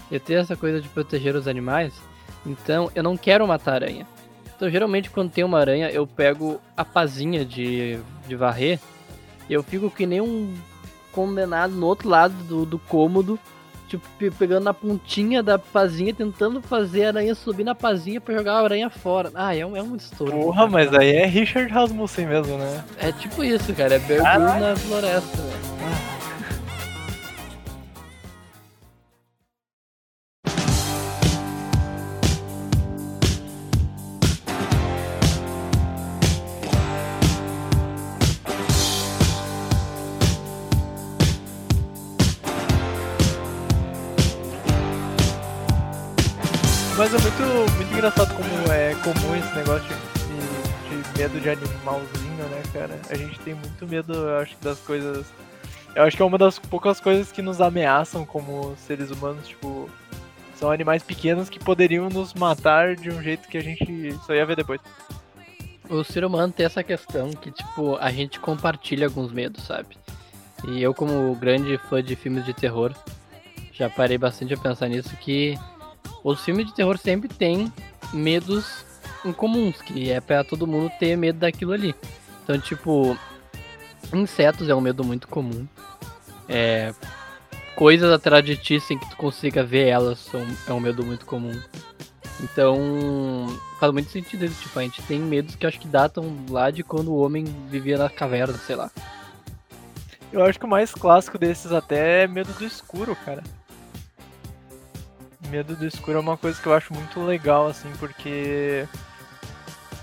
Eu 0.10 0.20
tenho 0.20 0.40
essa 0.40 0.56
coisa 0.56 0.82
de 0.82 0.90
proteger 0.90 1.36
os 1.36 1.48
animais, 1.48 1.94
então 2.46 2.90
eu 2.96 3.04
não 3.04 3.16
quero 3.16 3.48
matar 3.48 3.76
aranha. 3.76 4.08
Então, 4.56 4.70
geralmente, 4.70 5.10
quando 5.10 5.32
tem 5.32 5.44
uma 5.44 5.60
aranha, 5.60 5.92
eu 5.92 6.08
pego 6.08 6.60
a 6.76 6.84
pazinha 6.84 7.46
de, 7.46 8.00
de 8.28 8.36
varrer 8.36 8.80
eu 9.50 9.64
fico 9.64 9.90
que 9.90 10.06
nem 10.06 10.22
um 10.22 10.54
condenado 11.12 11.74
no 11.74 11.88
outro 11.88 12.08
lado 12.08 12.36
do, 12.44 12.66
do 12.66 12.78
cômodo, 12.78 13.40
tipo, 13.90 14.08
pegando 14.38 14.64
na 14.64 14.74
pontinha 14.74 15.42
da 15.42 15.58
pazinha, 15.58 16.14
tentando 16.14 16.62
fazer 16.62 17.06
a 17.06 17.08
aranha 17.08 17.34
subir 17.34 17.64
na 17.64 17.74
pazinha 17.74 18.22
pra 18.22 18.36
jogar 18.36 18.54
a 18.54 18.64
aranha 18.64 18.90
fora. 18.90 19.32
Ah, 19.34 19.56
é 19.56 19.66
um, 19.66 19.76
é 19.76 19.82
um 19.82 19.96
estouro. 19.96 20.32
Porra, 20.32 20.68
mas 20.68 20.94
aí 20.94 21.16
é 21.16 21.26
Richard 21.26 21.72
Rasmussen 21.72 22.28
mesmo, 22.28 22.58
né? 22.58 22.84
É 22.98 23.12
tipo 23.12 23.44
isso, 23.44 23.74
cara. 23.74 23.96
É 23.96 24.00
Bear 24.00 24.40
na 24.40 24.76
floresta, 24.76 25.38
velho. 25.38 25.59
Engraçado 48.00 48.34
como 48.34 48.72
é 48.72 48.96
comum 48.96 49.36
esse 49.36 49.54
negócio 49.58 49.90
de, 49.90 51.02
de 51.04 51.20
medo 51.20 51.38
de 51.38 51.50
animalzinho, 51.50 52.46
né, 52.50 52.64
cara? 52.72 52.98
A 53.10 53.16
gente 53.16 53.38
tem 53.42 53.54
muito 53.54 53.86
medo, 53.86 54.14
eu 54.14 54.38
acho, 54.38 54.56
das 54.62 54.80
coisas. 54.80 55.28
Eu 55.94 56.04
acho 56.04 56.16
que 56.16 56.24
é 56.24 56.26
uma 56.26 56.38
das 56.38 56.58
poucas 56.58 57.02
coisas 57.02 57.30
que 57.30 57.42
nos 57.42 57.60
ameaçam 57.60 58.26
como 58.26 58.74
seres 58.78 59.12
humanos, 59.12 59.46
tipo. 59.46 59.90
São 60.56 60.72
animais 60.72 61.04
pequenos 61.04 61.50
que 61.50 61.60
poderiam 61.60 62.08
nos 62.10 62.34
matar 62.34 62.96
de 62.96 63.10
um 63.10 63.22
jeito 63.22 63.50
que 63.50 63.58
a 63.58 63.62
gente 63.62 64.14
só 64.26 64.34
ia 64.34 64.46
ver 64.46 64.56
depois. 64.56 64.80
O 65.90 66.02
ser 66.02 66.24
humano 66.24 66.54
tem 66.54 66.66
essa 66.66 66.84
questão 66.84 67.32
que, 67.32 67.52
tipo, 67.52 67.98
a 67.98 68.12
gente 68.12 68.40
compartilha 68.40 69.08
alguns 69.08 69.32
medos, 69.34 69.66
sabe? 69.66 69.98
E 70.66 70.82
eu, 70.82 70.94
como 70.94 71.36
grande 71.36 71.78
fã 71.90 72.02
de 72.02 72.16
filmes 72.16 72.46
de 72.46 72.54
terror, 72.54 72.94
já 73.74 73.90
parei 73.90 74.18
bastante 74.18 74.54
a 74.54 74.58
pensar 74.58 74.88
nisso, 74.88 75.16
que 75.18 75.58
os 76.24 76.44
filmes 76.44 76.66
de 76.66 76.74
terror 76.74 76.98
sempre 76.98 77.28
têm 77.30 77.72
medos 78.14 78.86
incomuns, 79.24 79.82
que 79.82 80.12
é 80.12 80.20
pra 80.20 80.44
todo 80.44 80.68
mundo 80.68 80.92
ter 81.00 81.16
medo 81.16 81.40
daquilo 81.40 81.74
ali. 81.74 81.96
Então, 82.44 82.60
tipo, 82.60 83.18
insetos 84.14 84.70
é 84.70 84.76
um 84.76 84.82
medo 84.82 85.04
muito 85.04 85.28
comum. 85.28 85.68
É, 86.48 86.94
coisas 87.76 88.12
atrás 88.12 88.44
de 88.44 88.58
ti 88.58 88.80
sem 88.80 88.98
que 88.98 89.10
tu 89.10 89.16
consiga 89.16 89.64
ver 89.64 89.88
elas 89.88 90.20
são, 90.20 90.46
é 90.68 90.74
um 90.74 90.80
medo 90.80 91.06
muito 91.06 91.26
comum. 91.26 91.60
Então, 92.42 93.48
faz 93.80 93.92
muito 93.92 94.10
sentido 94.10 94.46
isso. 94.46 94.62
Tipo, 94.62 94.80
a 94.80 94.84
gente 94.84 95.02
tem 95.04 95.20
medos 95.20 95.56
que 95.56 95.68
acho 95.68 95.80
que 95.80 95.88
datam 95.88 96.46
lá 96.50 96.72
de 96.72 96.84
quando 96.84 97.10
o 97.10 97.20
homem 97.20 97.44
vivia 97.70 97.98
na 97.98 98.10
caverna, 98.10 98.58
sei 98.58 98.76
lá. 98.76 98.90
Eu 100.32 100.44
acho 100.44 100.60
que 100.60 100.66
o 100.66 100.70
mais 100.70 100.94
clássico 100.94 101.38
desses 101.38 101.72
até 101.72 102.24
é 102.24 102.28
medo 102.28 102.54
do 102.54 102.64
escuro, 102.64 103.16
cara. 103.26 103.44
Medo 105.50 105.76
do 105.76 105.86
escuro 105.86 106.18
é 106.18 106.22
uma 106.22 106.38
coisa 106.38 106.62
que 106.62 106.68
eu 106.68 106.74
acho 106.74 106.94
muito 106.94 107.20
legal, 107.22 107.68
assim, 107.68 107.92
porque. 108.00 108.88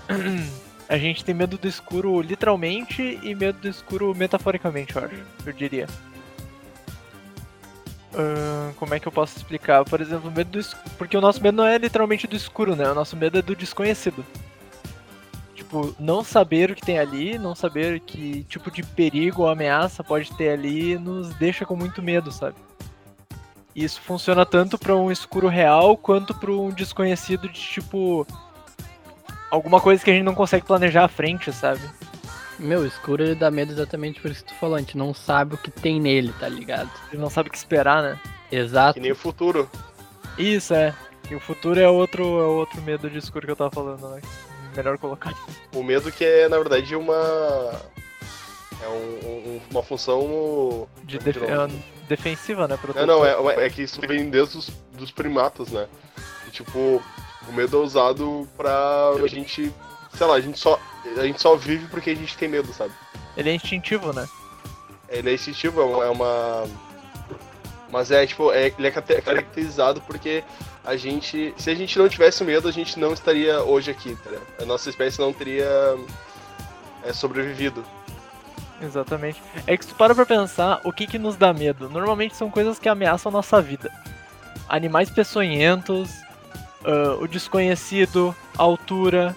A 0.89 0.97
gente 0.97 1.25
tem 1.25 1.35
medo 1.35 1.57
do 1.57 1.67
escuro 1.67 2.21
literalmente 2.21 3.19
e 3.21 3.35
medo 3.35 3.59
do 3.59 3.67
escuro 3.67 4.15
metaforicamente, 4.15 4.95
eu 4.95 5.03
acho. 5.03 5.15
Eu 5.45 5.51
diria. 5.51 5.85
Uh, 8.13 8.73
como 8.75 8.93
é 8.93 8.99
que 8.99 9.05
eu 9.05 9.11
posso 9.11 9.35
explicar? 9.35 9.83
Por 9.83 9.99
exemplo, 9.99 10.31
medo 10.31 10.51
do 10.51 10.59
escuro. 10.59 10.89
Porque 10.97 11.17
o 11.17 11.21
nosso 11.21 11.43
medo 11.43 11.57
não 11.57 11.65
é 11.65 11.77
literalmente 11.77 12.25
do 12.25 12.37
escuro, 12.37 12.73
né? 12.73 12.89
O 12.89 12.95
nosso 12.95 13.17
medo 13.17 13.37
é 13.37 13.41
do 13.41 13.53
desconhecido. 13.53 14.25
Tipo, 15.53 15.93
não 15.99 16.23
saber 16.23 16.71
o 16.71 16.75
que 16.75 16.81
tem 16.81 16.97
ali, 16.97 17.37
não 17.37 17.53
saber 17.53 17.99
que 17.99 18.45
tipo 18.45 18.71
de 18.71 18.81
perigo 18.81 19.41
ou 19.41 19.49
ameaça 19.49 20.03
pode 20.05 20.31
ter 20.37 20.49
ali, 20.49 20.97
nos 20.97 21.33
deixa 21.35 21.65
com 21.65 21.75
muito 21.75 22.01
medo, 22.01 22.31
sabe? 22.31 22.55
E 23.77 23.83
isso 23.83 24.01
funciona 24.01 24.43
tanto 24.43 24.75
para 24.75 24.95
um 24.95 25.11
escuro 25.11 25.47
real 25.47 25.95
quanto 25.95 26.33
para 26.33 26.51
um 26.51 26.71
desconhecido 26.71 27.47
de 27.47 27.61
tipo 27.61 28.25
alguma 29.51 29.79
coisa 29.79 30.03
que 30.03 30.09
a 30.09 30.13
gente 30.15 30.25
não 30.25 30.33
consegue 30.33 30.65
planejar 30.65 31.03
à 31.03 31.07
frente, 31.07 31.53
sabe? 31.53 31.81
Meu, 32.57 32.87
escuro 32.87 33.21
ele 33.21 33.35
dá 33.35 33.51
medo 33.51 33.71
exatamente 33.71 34.19
por 34.19 34.31
isso 34.31 34.43
que 34.43 34.51
tu 34.51 34.59
falou, 34.59 34.77
a 34.77 34.79
gente 34.79 34.97
não 34.97 35.13
sabe 35.13 35.53
o 35.53 35.57
que 35.59 35.69
tem 35.69 36.01
nele, 36.01 36.33
tá 36.39 36.49
ligado? 36.49 36.89
Ele 37.13 37.21
não 37.21 37.29
sabe 37.29 37.49
o 37.49 37.51
que 37.51 37.57
esperar, 37.57 38.01
né? 38.01 38.19
Exato. 38.51 38.95
Que 38.95 38.99
nem 38.99 39.11
o 39.11 39.15
futuro. 39.15 39.69
Isso, 40.39 40.73
é. 40.73 40.91
E 41.29 41.35
o 41.35 41.39
futuro 41.39 41.79
é 41.79 41.87
outro, 41.87 42.23
é 42.23 42.45
outro 42.47 42.81
medo 42.81 43.07
de 43.07 43.19
escuro 43.19 43.45
que 43.45 43.51
eu 43.51 43.55
tava 43.55 43.69
falando, 43.69 44.09
né? 44.09 44.21
Melhor 44.75 44.97
colocar. 44.97 45.35
O 45.75 45.83
medo 45.83 46.11
que 46.11 46.25
é, 46.25 46.49
na 46.49 46.57
verdade, 46.57 46.95
uma. 46.95 47.13
É 48.81 48.87
um, 48.87 49.27
um, 49.27 49.61
uma 49.69 49.83
função. 49.83 50.87
De 51.03 51.19
def... 51.19 51.37
é 51.43 51.96
defensiva, 52.07 52.67
né? 52.67 52.77
Não, 52.95 53.05
não, 53.05 53.25
é, 53.25 53.65
é 53.65 53.69
que 53.69 53.83
isso 53.83 53.99
vem 54.01 54.29
desde 54.29 54.57
os 54.57 54.71
dos 54.97 55.11
primatas, 55.11 55.69
né? 55.69 55.87
E, 56.47 56.51
tipo, 56.51 57.01
o 57.47 57.53
medo 57.53 57.77
é 57.77 57.79
usado 57.79 58.47
pra 58.57 59.11
a 59.23 59.27
gente. 59.27 59.71
Sei 60.13 60.27
lá, 60.27 60.35
a 60.35 60.41
gente 60.41 60.59
só. 60.59 60.79
A 61.17 61.23
gente 61.23 61.41
só 61.41 61.55
vive 61.55 61.87
porque 61.87 62.09
a 62.09 62.15
gente 62.15 62.35
tem 62.35 62.49
medo, 62.49 62.73
sabe? 62.73 62.91
Ele 63.37 63.49
é 63.49 63.53
instintivo, 63.53 64.11
né? 64.11 64.27
Ele 65.07 65.29
é 65.29 65.33
instintivo, 65.33 65.81
é 65.81 66.09
uma. 66.09 66.65
Mas 67.89 68.11
é, 68.11 68.25
tipo, 68.25 68.51
é, 68.51 68.73
ele 68.77 68.87
é 68.87 68.91
caracterizado 68.91 70.01
porque 70.01 70.43
a 70.83 70.97
gente. 70.97 71.53
Se 71.57 71.69
a 71.69 71.75
gente 71.75 71.97
não 71.97 72.09
tivesse 72.09 72.43
medo, 72.43 72.67
a 72.67 72.71
gente 72.71 72.99
não 72.99 73.13
estaria 73.13 73.63
hoje 73.63 73.91
aqui, 73.91 74.17
tá 74.23 74.63
A 74.63 74.65
nossa 74.65 74.89
espécie 74.89 75.19
não 75.19 75.31
teria 75.31 75.67
é, 77.03 77.13
sobrevivido. 77.13 77.85
Exatamente. 78.81 79.41
É 79.65 79.75
que 79.75 79.83
se 79.83 79.89
tu 79.91 79.95
para 79.95 80.13
pra 80.13 80.25
pensar, 80.25 80.81
o 80.83 80.91
que 80.91 81.07
que 81.07 81.17
nos 81.17 81.35
dá 81.35 81.53
medo? 81.53 81.89
Normalmente 81.89 82.35
são 82.35 82.49
coisas 82.49 82.77
que 82.77 82.87
ameaçam 82.87 83.29
a 83.29 83.33
nossa 83.33 83.61
vida. 83.61 83.91
Animais 84.69 85.09
peçonhentos, 85.09 86.09
uh, 86.83 87.21
o 87.21 87.27
desconhecido, 87.27 88.35
a 88.57 88.63
altura. 88.63 89.35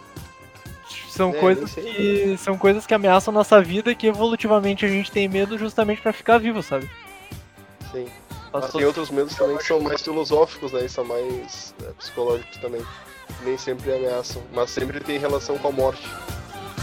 São 1.08 1.30
é, 1.30 1.32
coisas 1.34 1.74
que 1.74 2.36
são 2.38 2.56
coisas 2.56 2.86
que 2.86 2.94
ameaçam 2.94 3.32
a 3.32 3.34
nossa 3.34 3.60
vida 3.60 3.90
e 3.90 3.94
que 3.94 4.06
evolutivamente 4.06 4.84
a 4.84 4.88
gente 4.88 5.10
tem 5.10 5.28
medo 5.28 5.58
justamente 5.58 6.00
para 6.00 6.12
ficar 6.12 6.38
vivo, 6.38 6.62
sabe? 6.62 6.90
Sim. 7.92 8.06
Mas 8.52 8.72
tem 8.72 8.84
outros 8.84 9.10
medos 9.10 9.34
também 9.36 9.56
que 9.56 9.64
são 9.64 9.80
mais 9.80 10.02
filosóficos, 10.02 10.72
né? 10.72 10.84
E 10.84 10.88
são 10.88 11.04
mais 11.04 11.74
é, 11.82 11.92
psicológicos 11.92 12.56
também. 12.58 12.84
Nem 13.44 13.56
sempre 13.56 13.92
ameaçam, 13.92 14.42
mas 14.52 14.70
sempre 14.70 14.98
tem 15.00 15.18
relação 15.18 15.56
com 15.58 15.68
a 15.68 15.72
morte. 15.72 16.08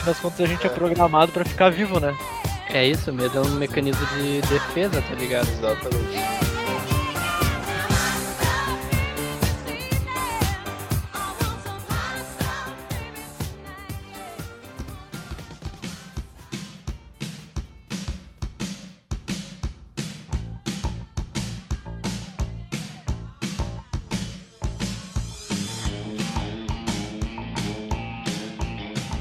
Nas 0.06 0.20
contas 0.20 0.40
a 0.40 0.46
gente 0.46 0.66
é, 0.66 0.68
é 0.68 0.74
programado 0.74 1.34
para 1.34 1.44
ficar 1.44 1.70
vivo, 1.70 2.00
né? 2.00 2.18
É 2.70 2.86
isso, 2.86 3.12
medo 3.12 3.38
é 3.38 3.42
um 3.42 3.56
mecanismo 3.56 4.06
de 4.18 4.42
defesa, 4.42 5.02
tá 5.02 5.16
ligado? 5.16 5.50
Exatamente. 5.50 6.48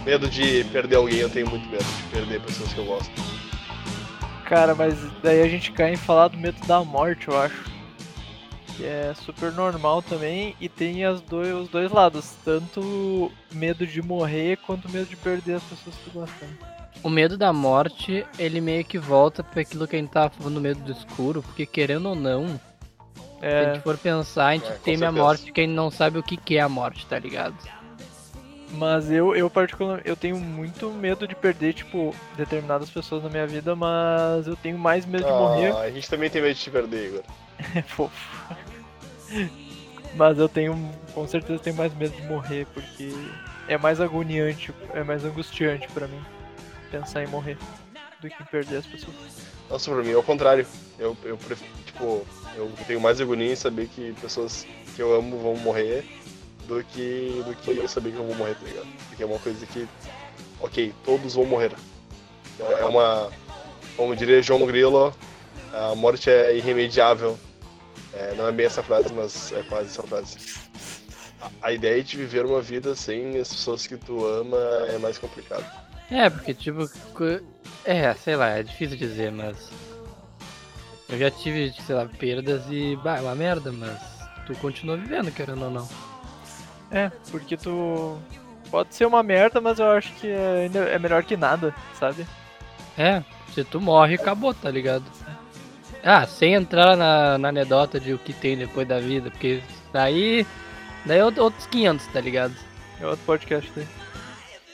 Medo 0.04 0.28
de 0.28 0.62
perder 0.64 0.96
alguém, 0.96 1.18
eu 1.18 1.28
tenho 1.28 1.50
muito 1.50 1.68
medo 1.68 1.84
de 1.84 2.02
perder 2.12 2.40
pessoas 2.40 2.72
que 2.72 2.78
eu 2.78 2.84
gosto. 2.84 3.25
Cara, 4.46 4.76
mas 4.76 4.96
daí 5.22 5.42
a 5.42 5.48
gente 5.48 5.72
cai 5.72 5.92
em 5.92 5.96
falar 5.96 6.28
do 6.28 6.38
medo 6.38 6.64
da 6.66 6.82
morte, 6.84 7.28
eu 7.28 7.38
acho. 7.38 7.64
Que 8.76 8.84
é 8.84 9.12
super 9.14 9.50
normal 9.52 10.02
também 10.02 10.54
e 10.60 10.68
tem 10.68 11.04
as 11.04 11.20
dois, 11.20 11.52
os 11.52 11.68
dois 11.68 11.90
lados, 11.90 12.32
tanto 12.44 13.32
medo 13.52 13.86
de 13.86 14.00
morrer 14.00 14.58
quanto 14.58 14.88
medo 14.88 15.06
de 15.06 15.16
perder 15.16 15.54
as 15.54 15.62
pessoas 15.64 15.96
que 15.96 16.10
gostam. 16.10 16.48
O 17.02 17.10
medo 17.10 17.36
da 17.36 17.52
morte, 17.52 18.24
ele 18.38 18.60
meio 18.60 18.84
que 18.84 18.98
volta 18.98 19.42
para 19.42 19.62
aquilo 19.62 19.86
que 19.86 19.96
a 19.96 19.98
gente 19.98 20.10
tava 20.10 20.30
falando, 20.30 20.60
medo 20.60 20.80
do 20.80 20.92
escuro, 20.92 21.42
porque 21.42 21.66
querendo 21.66 22.10
ou 22.10 22.14
não, 22.14 22.60
é... 23.40 23.50
se 23.50 23.56
a 23.56 23.74
gente 23.74 23.82
for 23.82 23.98
pensar, 23.98 24.46
a 24.46 24.52
gente 24.54 24.68
é, 24.68 24.74
teme 24.74 25.04
a 25.04 25.12
morte 25.12 25.50
que 25.52 25.60
a 25.60 25.64
gente 25.64 25.74
não 25.74 25.90
sabe 25.90 26.18
o 26.18 26.22
que, 26.22 26.36
que 26.36 26.56
é 26.56 26.60
a 26.60 26.68
morte, 26.68 27.06
tá 27.06 27.18
ligado? 27.18 27.56
Mas 28.72 29.10
eu, 29.10 29.34
eu 29.34 29.48
particularmente, 29.48 30.08
eu 30.08 30.16
tenho 30.16 30.38
muito 30.38 30.90
medo 30.90 31.26
de 31.26 31.34
perder, 31.34 31.72
tipo, 31.72 32.14
determinadas 32.36 32.90
pessoas 32.90 33.22
na 33.22 33.28
minha 33.28 33.46
vida, 33.46 33.76
mas 33.76 34.46
eu 34.46 34.56
tenho 34.56 34.78
mais 34.78 35.06
medo 35.06 35.24
ah, 35.26 35.32
de 35.32 35.38
morrer. 35.38 35.76
A 35.76 35.90
gente 35.90 36.10
também 36.10 36.28
tem 36.28 36.42
medo 36.42 36.54
de 36.54 36.60
te 36.60 36.70
perder, 36.70 37.08
Igor. 37.08 37.22
É 37.74 37.82
fofo. 37.82 38.14
Mas 40.14 40.38
eu 40.38 40.48
tenho, 40.48 40.74
com 41.14 41.26
certeza 41.26 41.58
tenho 41.58 41.76
mais 41.76 41.94
medo 41.94 42.14
de 42.14 42.22
morrer, 42.22 42.66
porque 42.74 43.12
é 43.68 43.78
mais 43.78 44.00
agoniante, 44.00 44.72
é 44.94 45.02
mais 45.02 45.24
angustiante 45.24 45.88
para 45.88 46.06
mim 46.06 46.20
pensar 46.90 47.22
em 47.22 47.26
morrer 47.26 47.58
do 48.20 48.28
que 48.28 48.42
em 48.42 48.46
perder 48.46 48.76
as 48.76 48.86
pessoas. 48.86 49.14
Nossa, 49.68 49.90
pra 49.90 50.02
mim 50.02 50.12
é 50.12 50.16
o 50.16 50.22
contrário. 50.22 50.66
Eu, 50.98 51.16
eu 51.24 51.38
tipo, 51.84 52.26
eu 52.56 52.72
tenho 52.86 53.00
mais 53.00 53.20
agonia 53.20 53.52
em 53.52 53.56
saber 53.56 53.88
que 53.88 54.14
pessoas 54.20 54.66
que 54.94 55.02
eu 55.02 55.14
amo 55.14 55.38
vão 55.38 55.56
morrer 55.56 56.04
do 56.66 56.82
que, 56.84 57.42
do 57.44 57.54
que 57.54 57.76
eu 57.76 57.88
saber 57.88 58.12
que 58.12 58.18
eu 58.18 58.24
vou 58.24 58.34
morrer, 58.36 58.54
tá 58.54 58.66
ligado? 58.66 58.86
Porque 59.08 59.22
é 59.22 59.26
uma 59.26 59.38
coisa 59.38 59.64
que, 59.66 59.88
ok, 60.60 60.92
todos 61.04 61.34
vão 61.34 61.44
morrer. 61.44 61.72
É 62.58 62.84
uma, 62.84 63.30
como 63.96 64.16
diria 64.16 64.42
João 64.42 64.66
Grilo, 64.66 65.14
a 65.72 65.94
morte 65.94 66.30
é 66.30 66.56
irremediável. 66.56 67.38
É, 68.12 68.34
não 68.34 68.48
é 68.48 68.52
bem 68.52 68.66
essa 68.66 68.82
frase, 68.82 69.12
mas 69.12 69.52
é 69.52 69.62
quase 69.62 69.88
essa 69.90 70.02
frase. 70.02 70.38
A, 71.60 71.70
ideia 71.72 72.02
de 72.02 72.16
viver 72.16 72.46
uma 72.46 72.62
vida 72.62 72.94
sem 72.94 73.36
as 73.38 73.48
pessoas 73.48 73.86
que 73.86 73.96
tu 73.96 74.24
ama 74.26 74.56
é 74.88 74.98
mais 74.98 75.18
complicado. 75.18 75.64
É, 76.10 76.30
porque 76.30 76.54
tipo, 76.54 76.90
é, 77.84 78.14
sei 78.14 78.36
lá, 78.36 78.50
é 78.50 78.62
difícil 78.62 78.96
dizer, 78.96 79.30
mas 79.30 79.70
eu 81.08 81.18
já 81.18 81.30
tive, 81.30 81.72
sei 81.86 81.94
lá, 81.94 82.06
perdas 82.06 82.62
e, 82.70 82.96
bah, 82.96 83.18
é 83.18 83.20
uma 83.20 83.34
merda, 83.34 83.70
mas 83.70 84.00
tu 84.46 84.54
continua 84.56 84.96
vivendo, 84.96 85.30
querendo 85.30 85.64
ou 85.64 85.70
não. 85.70 85.88
É, 86.90 87.10
porque 87.30 87.56
tu. 87.56 88.18
Pode 88.70 88.94
ser 88.94 89.06
uma 89.06 89.22
merda, 89.22 89.60
mas 89.60 89.78
eu 89.78 89.90
acho 89.92 90.12
que 90.14 90.26
é, 90.26 90.68
é 90.92 90.98
melhor 90.98 91.22
que 91.22 91.36
nada, 91.36 91.72
sabe? 91.98 92.26
É, 92.98 93.22
se 93.54 93.62
tu 93.62 93.80
morre, 93.80 94.16
acabou, 94.16 94.52
tá 94.52 94.68
ligado? 94.70 95.04
Ah, 96.02 96.26
sem 96.26 96.54
entrar 96.54 96.96
na, 96.96 97.38
na 97.38 97.48
anedota 97.48 98.00
de 98.00 98.12
o 98.12 98.18
que 98.18 98.32
tem 98.32 98.56
depois 98.56 98.86
da 98.86 98.98
vida, 98.98 99.30
porque 99.30 99.62
aí 99.94 100.44
Daí 101.06 101.20
é 101.20 101.24
outros 101.24 101.66
500, 101.66 102.06
tá 102.08 102.20
ligado? 102.20 102.54
É 103.00 103.06
outro 103.06 103.24
podcast 103.24 103.70
daí. 103.74 103.86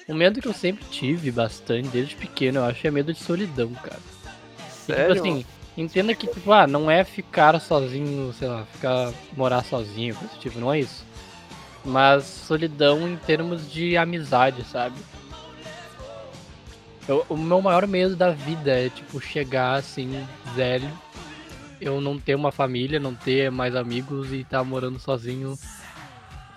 O 0.09 0.14
medo 0.14 0.40
que 0.40 0.49
eu 0.49 0.54
sempre 0.54 0.85
tive 0.87 1.31
bastante, 1.31 1.88
desde 1.88 2.16
pequeno, 2.16 2.61
eu 2.61 2.64
acho, 2.64 2.87
é 2.87 2.90
medo 2.90 3.12
de 3.12 3.21
solidão, 3.23 3.71
cara. 3.75 4.00
E, 4.88 4.92
Sério? 4.92 5.14
tipo 5.14 5.28
assim, 5.28 5.45
entenda 5.76 6.14
que, 6.14 6.26
tipo, 6.26 6.50
ah, 6.50 6.66
não 6.66 6.90
é 6.90 7.04
ficar 7.04 7.61
sozinho, 7.61 8.33
sei 8.33 8.49
lá, 8.49 8.64
ficar, 8.64 9.12
morar 9.37 9.62
sozinho, 9.62 10.14
coisa 10.14 10.35
tipo, 10.38 10.59
não 10.59 10.73
é 10.73 10.81
isso. 10.81 11.04
Mas 11.84 12.24
solidão 12.24 13.08
em 13.08 13.16
termos 13.16 13.70
de 13.70 13.96
amizade, 13.96 14.64
sabe? 14.64 14.96
Eu- 17.08 17.26
o 17.28 17.36
meu 17.36 17.60
maior 17.60 17.86
medo 17.86 18.14
da 18.14 18.30
vida 18.30 18.70
é, 18.70 18.88
tipo, 18.88 19.20
chegar 19.20 19.74
assim, 19.74 20.24
velho, 20.54 20.88
eu 21.80 22.00
não 22.00 22.18
ter 22.18 22.36
uma 22.36 22.52
família, 22.52 23.00
não 23.00 23.14
ter 23.14 23.50
mais 23.50 23.74
amigos 23.74 24.30
e 24.30 24.42
estar 24.42 24.62
morando 24.62 25.00
sozinho, 25.00 25.58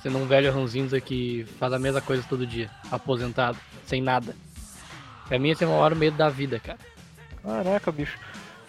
sendo 0.03 0.20
um 0.20 0.27
velho 0.27 0.53
ranzinza 0.53 1.01
que 1.01 1.46
faz 1.60 1.74
a 1.74 1.79
mesma 1.79 2.00
coisa 2.01 2.24
todo 2.29 2.46
dia, 2.46 2.70
aposentado, 2.91 3.58
sem 3.88 4.01
nada. 4.01 4.36
Pra 5.27 5.39
mim 5.39 5.50
esse 5.50 5.63
é 5.63 5.67
o 5.67 5.72
maior 5.72 5.96
medo 5.96 6.15
da 6.15 6.29
vida, 6.29 6.60
cara. 6.60 6.77
Caraca, 7.41 7.91
bicho. 7.91 8.17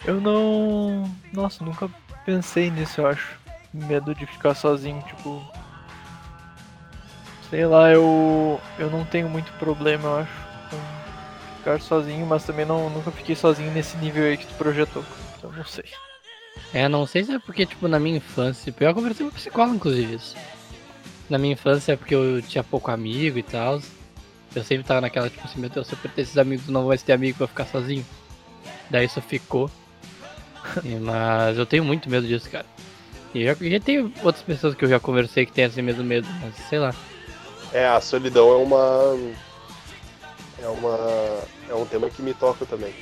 Eu 0.03 0.19
não. 0.19 1.11
Nossa, 1.31 1.63
nunca 1.63 1.87
pensei 2.25 2.71
nisso, 2.71 3.01
eu 3.01 3.07
acho. 3.07 3.37
Medo 3.71 4.15
de 4.15 4.25
ficar 4.25 4.55
sozinho, 4.55 4.99
tipo. 5.03 5.45
Sei 7.49 7.65
lá, 7.65 7.91
eu. 7.91 8.59
Eu 8.77 8.89
não 8.89 9.05
tenho 9.05 9.29
muito 9.29 9.51
problema, 9.53 10.03
eu 10.03 10.15
acho. 10.17 10.47
Com 10.69 10.77
ficar 11.57 11.81
sozinho, 11.81 12.25
mas 12.25 12.43
também 12.45 12.65
não, 12.65 12.89
nunca 12.89 13.11
fiquei 13.11 13.35
sozinho 13.35 13.71
nesse 13.71 13.97
nível 13.97 14.25
aí 14.25 14.37
que 14.37 14.47
tu 14.47 14.53
projetou. 14.55 15.03
Então 15.37 15.51
não 15.51 15.65
sei. 15.65 15.85
É, 16.73 16.87
não 16.87 17.05
sei 17.05 17.23
se 17.23 17.33
é 17.33 17.39
porque, 17.39 17.65
tipo, 17.65 17.87
na 17.87 17.99
minha 17.99 18.17
infância, 18.17 18.73
eu 18.77 18.93
conversei 18.93 19.25
com 19.25 19.31
o 19.31 19.35
psicólogo, 19.35 19.75
inclusive, 19.75 20.15
isso. 20.15 20.35
Na 21.29 21.37
minha 21.37 21.53
infância 21.53 21.93
é 21.93 21.95
porque 21.95 22.15
eu 22.15 22.41
tinha 22.41 22.63
pouco 22.63 22.91
amigo 22.91 23.37
e 23.37 23.43
tal. 23.43 23.81
Eu 24.55 24.63
sempre 24.63 24.83
tava 24.85 25.01
naquela, 25.01 25.29
tipo 25.29 25.45
assim, 25.45 25.59
meu 25.59 25.69
Deus, 25.69 25.87
se 25.87 25.93
eu 25.93 25.99
perder 25.99 26.21
esses 26.21 26.37
amigos, 26.37 26.67
não 26.67 26.87
mais 26.87 27.03
ter 27.03 27.13
amigo, 27.13 27.37
vou 27.37 27.47
ficar 27.47 27.65
sozinho. 27.65 28.05
Daí 28.89 29.05
isso 29.05 29.21
ficou. 29.21 29.69
E, 30.83 30.95
Mas 30.95 31.57
eu 31.57 31.65
tenho 31.65 31.83
muito 31.83 32.09
medo 32.09 32.27
disso, 32.27 32.49
cara. 32.49 32.65
E 33.33 33.43
já, 33.43 33.53
já 33.53 33.79
tem 33.79 34.11
outras 34.23 34.41
pessoas 34.41 34.73
que 34.73 34.83
eu 34.83 34.89
já 34.89 34.99
conversei 34.99 35.45
que 35.45 35.51
têm 35.51 35.65
esse 35.65 35.81
mesmo 35.81 36.03
medo, 36.03 36.27
mas 36.41 36.55
sei 36.69 36.79
lá. 36.79 36.93
É, 37.73 37.85
a 37.87 37.99
solidão 38.01 38.51
é 38.51 38.57
uma. 38.57 39.33
É 40.61 40.67
uma. 40.67 40.97
É 41.69 41.73
um 41.73 41.85
tema 41.85 42.09
que 42.09 42.21
me 42.21 42.33
toca 42.33 42.65
também. 42.65 42.93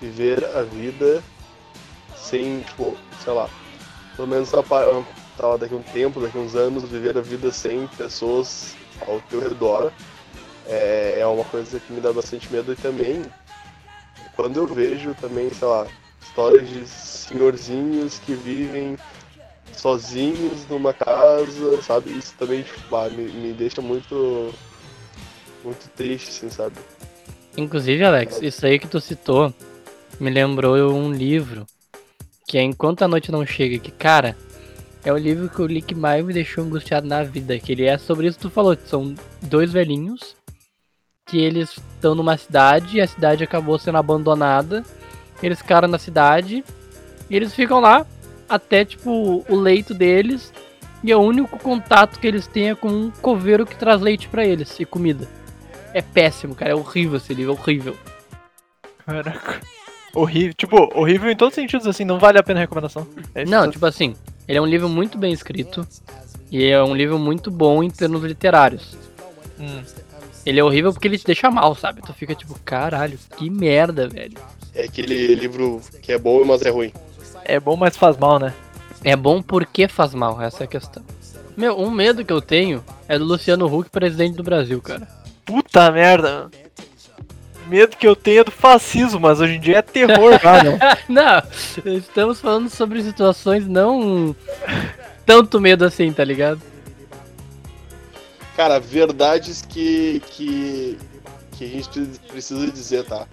Viver 0.00 0.44
a 0.56 0.62
vida 0.62 1.22
sem, 2.16 2.60
tipo, 2.60 2.96
sei 3.22 3.32
lá. 3.32 3.48
Pelo 4.16 4.28
menos 4.28 4.52
a 4.52 4.62
tá, 4.62 5.56
daqui 5.56 5.74
a 5.74 5.76
um 5.76 5.82
tempo, 5.82 6.20
daqui 6.20 6.36
a 6.36 6.40
uns 6.40 6.54
anos, 6.54 6.84
viver 6.84 7.16
a 7.16 7.22
vida 7.22 7.50
sem 7.50 7.86
pessoas 7.96 8.76
ao 9.06 9.20
teu 9.22 9.40
redor 9.40 9.90
é, 10.70 11.20
é 11.20 11.26
uma 11.26 11.44
coisa 11.44 11.80
que 11.80 11.92
me 11.92 12.00
dá 12.00 12.12
bastante 12.12 12.50
medo 12.52 12.72
e 12.72 12.76
também 12.76 13.22
quando 14.36 14.58
eu 14.58 14.66
vejo 14.66 15.14
também, 15.20 15.50
sei 15.50 15.66
lá, 15.66 15.86
histórias 16.22 16.68
de 16.68 16.86
senhorzinhos 16.86 18.18
que 18.20 18.34
vivem 18.34 18.96
sozinhos 19.76 20.66
numa 20.68 20.92
casa, 20.92 21.82
sabe? 21.82 22.10
Isso 22.10 22.34
também 22.38 22.62
tipo, 22.62 22.96
ah, 22.96 23.08
me, 23.08 23.24
me 23.24 23.52
deixa 23.52 23.80
muito 23.80 24.52
muito 25.64 25.88
triste, 25.90 26.28
assim, 26.30 26.50
sabe? 26.50 26.76
Inclusive, 27.56 28.04
Alex, 28.04 28.40
isso 28.40 28.64
aí 28.64 28.78
que 28.78 28.88
tu 28.88 29.00
citou 29.00 29.52
me 30.18 30.30
lembrou 30.30 30.92
um 30.92 31.12
livro 31.12 31.66
que 32.46 32.58
é 32.58 32.62
Enquanto 32.62 33.02
a 33.02 33.08
Noite 33.08 33.30
Não 33.30 33.46
Chega, 33.46 33.78
que, 33.78 33.92
cara, 33.92 34.36
é 35.04 35.12
o 35.12 35.16
livro 35.16 35.48
que 35.48 35.60
eu 35.60 35.66
li 35.66 35.80
que 35.80 35.94
mais 35.94 36.24
me 36.24 36.32
deixou 36.32 36.64
angustiado 36.64 37.06
na 37.06 37.22
vida, 37.22 37.58
que 37.58 37.72
ele 37.72 37.84
é 37.84 37.96
sobre 37.96 38.26
isso 38.26 38.38
que 38.38 38.42
tu 38.42 38.50
falou, 38.50 38.76
que 38.76 38.88
são 38.88 39.14
dois 39.42 39.72
velhinhos 39.72 40.36
que 41.30 41.38
eles 41.38 41.70
estão 41.70 42.14
numa 42.14 42.36
cidade 42.36 42.96
e 42.96 43.00
a 43.00 43.06
cidade 43.06 43.44
acabou 43.44 43.78
sendo 43.78 43.98
abandonada. 43.98 44.84
Eles 45.40 45.60
ficaram 45.60 45.86
na 45.86 45.96
cidade 45.96 46.64
e 47.30 47.36
eles 47.36 47.54
ficam 47.54 47.78
lá 47.78 48.04
até, 48.50 48.84
tipo, 48.84 49.44
o 49.48 49.56
leito 49.56 49.94
deles 49.94 50.52
e 51.02 51.14
o 51.14 51.20
único 51.20 51.58
contato 51.58 52.18
que 52.18 52.26
eles 52.26 52.46
têm 52.46 52.70
é 52.70 52.74
com 52.74 52.88
um 52.88 53.10
coveiro 53.10 53.64
que 53.64 53.76
traz 53.76 54.00
leite 54.00 54.28
pra 54.28 54.44
eles 54.44 54.78
e 54.78 54.84
comida. 54.84 55.26
É 55.94 56.02
péssimo, 56.02 56.54
cara. 56.54 56.72
É 56.72 56.74
horrível 56.74 57.16
esse 57.16 57.32
livro, 57.32 57.54
é 57.54 57.58
horrível. 57.58 57.96
Caraca. 59.06 59.60
Horrível. 60.14 60.54
Tipo, 60.54 60.90
horrível 60.94 61.30
em 61.30 61.36
todos 61.36 61.56
os 61.56 61.62
sentidos, 61.62 61.86
assim, 61.86 62.04
não 62.04 62.18
vale 62.18 62.38
a 62.38 62.42
pena 62.42 62.60
a 62.60 62.62
recomendação. 62.62 63.06
É 63.34 63.44
Não, 63.44 63.70
tipo 63.70 63.86
assim, 63.86 64.14
ele 64.46 64.58
é 64.58 64.60
um 64.60 64.66
livro 64.66 64.88
muito 64.88 65.16
bem 65.16 65.32
escrito. 65.32 65.86
E 66.50 66.64
é 66.64 66.82
um 66.82 66.94
livro 66.94 67.18
muito 67.18 67.50
bom 67.50 67.82
em 67.82 67.90
termos 67.90 68.22
literários. 68.22 68.96
Hum. 69.58 69.82
Ele 70.44 70.58
é 70.58 70.64
horrível 70.64 70.92
porque 70.92 71.06
ele 71.06 71.18
te 71.18 71.24
deixa 71.24 71.50
mal, 71.50 71.74
sabe? 71.74 72.02
Tu 72.02 72.12
fica 72.12 72.34
tipo, 72.34 72.58
caralho, 72.64 73.18
que 73.36 73.48
merda, 73.48 74.08
velho. 74.08 74.36
É 74.74 74.84
aquele 74.84 75.34
livro 75.34 75.80
que 76.02 76.12
é 76.12 76.18
bom, 76.18 76.44
mas 76.44 76.62
é 76.62 76.70
ruim. 76.70 76.92
É 77.44 77.58
bom, 77.58 77.76
mas 77.76 77.96
faz 77.96 78.16
mal, 78.16 78.38
né? 78.38 78.52
É 79.02 79.16
bom 79.16 79.42
porque 79.42 79.88
faz 79.88 80.14
mal, 80.14 80.40
essa 80.40 80.62
é 80.62 80.66
a 80.66 80.68
questão. 80.68 81.02
Meu, 81.56 81.78
um 81.78 81.90
medo 81.90 82.24
que 82.24 82.32
eu 82.32 82.40
tenho 82.40 82.84
é 83.08 83.18
do 83.18 83.24
Luciano 83.24 83.66
Huck, 83.66 83.90
presidente 83.90 84.36
do 84.36 84.42
Brasil, 84.42 84.80
cara. 84.80 85.08
Puta 85.44 85.90
merda. 85.90 86.50
Medo 87.66 87.96
que 87.96 88.06
eu 88.06 88.16
tenho 88.16 88.40
é 88.40 88.44
do 88.44 88.50
fascismo, 88.50 89.20
mas 89.20 89.40
hoje 89.40 89.54
em 89.54 89.60
dia 89.60 89.78
é 89.78 89.82
terror 89.82 90.38
já, 90.40 90.62
né? 90.62 90.78
Não, 91.08 91.42
estamos 91.94 92.40
falando 92.40 92.68
sobre 92.68 93.02
situações 93.02 93.66
não 93.66 94.34
tanto 95.24 95.60
medo 95.60 95.84
assim, 95.84 96.12
tá 96.12 96.24
ligado? 96.24 96.60
Cara, 98.56 98.80
verdades 98.80 99.62
que, 99.62 100.20
que, 100.30 100.98
que 101.56 101.64
a 101.64 101.68
gente 101.68 101.88
pre- 101.88 102.28
precisa 102.28 102.66
dizer, 102.70 103.04
tá? 103.04 103.26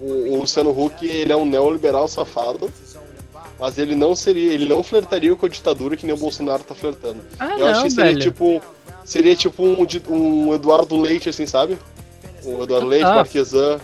O, 0.00 0.32
o 0.34 0.40
Luciano 0.40 0.70
Huck, 0.70 1.06
ele 1.06 1.32
é 1.32 1.36
um 1.36 1.44
neoliberal 1.44 2.08
safado, 2.08 2.72
mas 3.58 3.78
ele 3.78 3.94
não 3.94 4.14
seria, 4.14 4.52
ele 4.52 4.66
não 4.68 4.82
flertaria 4.82 5.34
com 5.34 5.46
a 5.46 5.48
ditadura 5.48 5.96
que 5.96 6.06
nem 6.06 6.14
o 6.14 6.18
Bolsonaro 6.18 6.62
tá 6.62 6.74
flertando. 6.74 7.20
Ah, 7.38 7.58
Eu 7.58 7.66
acho 7.66 7.76
não, 7.80 7.82
que 7.84 7.90
seria 7.90 8.10
velho. 8.12 8.20
tipo, 8.20 8.62
seria 9.04 9.36
tipo 9.36 9.62
um, 9.64 9.86
um 10.08 10.54
Eduardo 10.54 10.96
Leite, 11.00 11.28
assim, 11.28 11.46
sabe? 11.46 11.78
Um 12.44 12.62
Eduardo 12.62 12.86
Leite, 12.86 13.04
Ah. 13.04 13.14
Marquesan. 13.16 13.78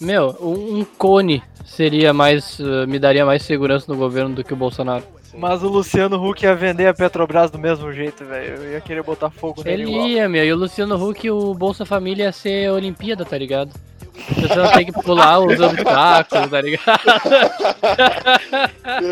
Meu, 0.00 0.36
um 0.40 0.84
cone 0.98 1.42
seria 1.64 2.12
mais. 2.12 2.58
eh, 2.58 2.86
me 2.86 2.98
daria 2.98 3.24
mais 3.24 3.42
segurança 3.44 3.86
no 3.88 3.96
governo 3.96 4.34
do 4.34 4.42
que 4.44 4.52
o 4.52 4.56
Bolsonaro. 4.56 5.04
Mas 5.34 5.62
o 5.62 5.68
Luciano 5.68 6.16
Huck 6.22 6.42
ia 6.44 6.54
vender 6.54 6.86
a 6.88 6.92
Petrobras 6.94 7.50
do 7.50 7.58
mesmo 7.58 7.90
jeito, 7.92 8.22
velho. 8.24 8.56
Eu 8.64 8.72
ia 8.72 8.80
querer 8.80 9.02
botar 9.02 9.30
fogo 9.30 9.62
nele 9.64 9.82
Ele 9.84 9.90
igual. 9.92 10.08
ia, 10.08 10.28
meu, 10.28 10.44
e 10.44 10.52
o 10.52 10.56
Luciano 10.56 10.96
Huck, 11.02 11.30
o 11.30 11.54
Bolsa 11.54 11.86
Família 11.86 12.24
ia 12.24 12.32
ser 12.32 12.70
Olimpíada, 12.70 13.24
tá 13.24 13.38
ligado? 13.38 13.72
As 14.18 14.48
pessoas 14.48 14.70
têm 14.72 14.86
que 14.86 14.92
pular 14.92 15.40
os 15.40 15.58
obstáculos, 15.60 16.50
tá 16.50 16.60
ligado? 16.60 17.00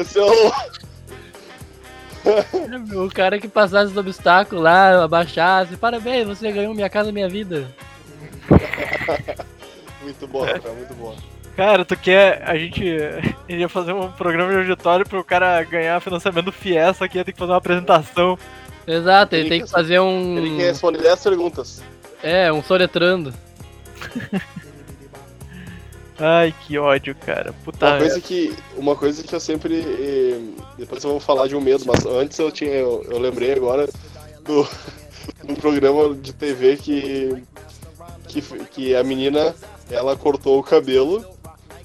Esse 0.00 0.18
é 0.18 0.22
o... 0.22 0.52
O 3.06 3.10
cara 3.10 3.38
que 3.38 3.48
passasse 3.48 3.92
os 3.92 3.96
obstáculos 3.96 4.62
lá, 4.62 5.02
abaixasse, 5.04 5.76
parabéns, 5.76 6.26
você 6.28 6.52
ganhou 6.52 6.74
Minha 6.74 6.90
Casa 6.90 7.10
Minha 7.10 7.28
Vida. 7.28 7.66
Muito 10.02 10.26
bom, 10.26 10.44
cara, 10.44 10.72
muito 10.72 10.94
bom. 10.94 11.16
Cara, 11.56 11.84
tu 11.84 11.96
quer. 11.96 12.42
A 12.46 12.56
gente 12.56 12.82
iria 13.48 13.68
fazer 13.68 13.92
um 13.92 14.10
programa 14.12 14.50
de 14.50 14.58
auditório 14.58 15.06
pro 15.06 15.24
cara 15.24 15.62
ganhar 15.62 16.00
financiamento 16.00 16.46
do 16.46 16.52
FIES, 16.52 16.96
só 16.96 17.08
que 17.08 17.18
ia 17.18 17.24
ter 17.24 17.32
que 17.32 17.38
fazer 17.38 17.52
uma 17.52 17.58
apresentação. 17.58 18.38
Exato, 18.86 19.34
ele 19.34 19.42
Ele 19.42 19.50
tem 19.50 19.62
que 19.62 19.70
fazer 19.70 20.00
um. 20.00 20.38
Ele 20.38 20.56
quer 20.56 20.68
responder 20.68 21.02
10 21.02 21.22
perguntas. 21.22 21.82
É, 22.22 22.52
um 22.52 22.62
soletrando. 22.62 23.34
Ai, 26.20 26.54
que 26.66 26.78
ódio, 26.78 27.14
cara. 27.14 27.54
Puta 27.64 27.86
Uma 27.86 27.98
coisa 27.98 28.14
merda. 28.14 28.28
que, 28.28 28.54
uma 28.76 28.94
coisa 28.94 29.22
que 29.22 29.34
eu 29.34 29.40
sempre. 29.40 29.82
Depois 30.76 31.02
eu 31.02 31.10
vou 31.10 31.20
falar 31.20 31.48
de 31.48 31.56
um 31.56 31.60
medo, 31.60 31.84
mas 31.86 32.04
antes 32.04 32.38
eu 32.38 32.52
tinha. 32.52 32.72
Eu, 32.72 33.04
eu 33.08 33.18
lembrei 33.18 33.52
agora 33.52 33.88
do, 34.44 34.68
do 35.44 35.54
programa 35.54 36.14
de 36.14 36.32
TV 36.34 36.76
que, 36.76 37.42
que. 38.28 38.42
que 38.70 38.94
a 38.94 39.02
menina 39.02 39.54
ela 39.90 40.14
cortou 40.14 40.58
o 40.58 40.62
cabelo 40.62 41.24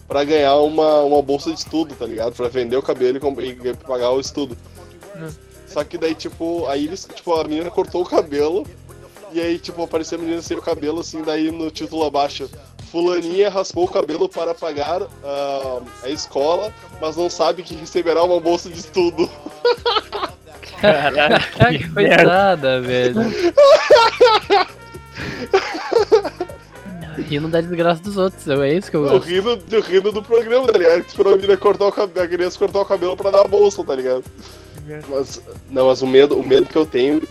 pra 0.08 0.24
ganhar 0.24 0.56
uma, 0.58 1.02
uma 1.02 1.22
bolsa 1.22 1.52
de 1.52 1.60
estudo, 1.60 1.96
tá 1.96 2.06
ligado? 2.06 2.36
Pra 2.36 2.50
vender 2.50 2.76
o 2.76 2.84
cabelo 2.84 3.18
e, 3.42 3.50
e 3.50 3.74
pagar 3.74 4.12
o 4.12 4.20
estudo. 4.20 4.58
Hum. 5.16 5.30
Só 5.68 5.84
que 5.84 5.98
daí, 5.98 6.14
tipo, 6.14 6.68
aí 6.68 6.86
eles, 6.86 7.08
tipo, 7.14 7.34
a 7.34 7.44
menina 7.44 7.72
cortou 7.72 8.02
o 8.02 8.06
cabelo 8.06 8.66
e 9.32 9.42
aí, 9.42 9.58
tipo, 9.60 9.84
apareceu 9.84 10.18
a 10.18 10.22
menina 10.22 10.42
sem 10.42 10.56
o 10.56 10.62
cabelo, 10.62 11.02
assim, 11.02 11.22
daí 11.24 11.52
no 11.52 11.72
título 11.72 12.06
abaixo. 12.06 12.50
Fulaninha 12.96 13.50
raspou 13.50 13.84
o 13.84 13.88
cabelo 13.90 14.30
para 14.30 14.54
pagar 14.54 15.02
ah, 15.22 15.80
a 16.02 16.10
escola, 16.10 16.72
mas 17.02 17.18
não 17.18 17.30
sabe 17.30 17.62
que 17.62 17.76
receberá 17.76 18.24
uma 18.24 18.40
bolsa 18.40 18.70
de 18.70 18.80
estudo. 18.80 19.30
Caralho, 20.80 21.36
Ah, 21.60 21.74
que 21.74 21.90
coitada, 21.90 22.80
velho. 22.80 23.20
Rindo 27.28 27.50
da 27.50 27.60
desgraça 27.60 28.02
dos 28.02 28.16
outros, 28.16 28.48
é 28.48 28.74
isso 28.74 28.90
que 28.90 28.96
eu 28.96 29.04
Eu 29.06 29.12
gosto. 29.12 29.28
rindo, 29.28 29.62
eu 29.72 29.82
rindo 29.82 30.12
do 30.14 30.24
programa, 30.24 30.66
tá 30.72 30.78
ligado? 30.78 31.02
Que 31.04 31.10
esperou 31.10 31.34
a 31.34 31.36
menina 31.36 31.58
cortar 31.58 31.88
o 31.88 31.92
cabelo, 31.92 32.26
a 32.26 32.30
criança 32.30 32.58
cortar 32.58 32.80
o 32.80 32.86
cabelo 32.86 33.18
pra 33.18 33.30
dar 33.30 33.42
a 33.42 33.48
bolsa, 33.48 33.84
tá 33.84 33.94
ligado? 33.94 34.24
Mas, 35.10 35.42
não, 35.70 35.88
mas 35.88 36.02
o 36.02 36.08
medo, 36.08 36.40
o 36.40 36.48
medo 36.48 36.66
que 36.66 36.78
eu 36.78 36.86
tenho, 36.86 37.22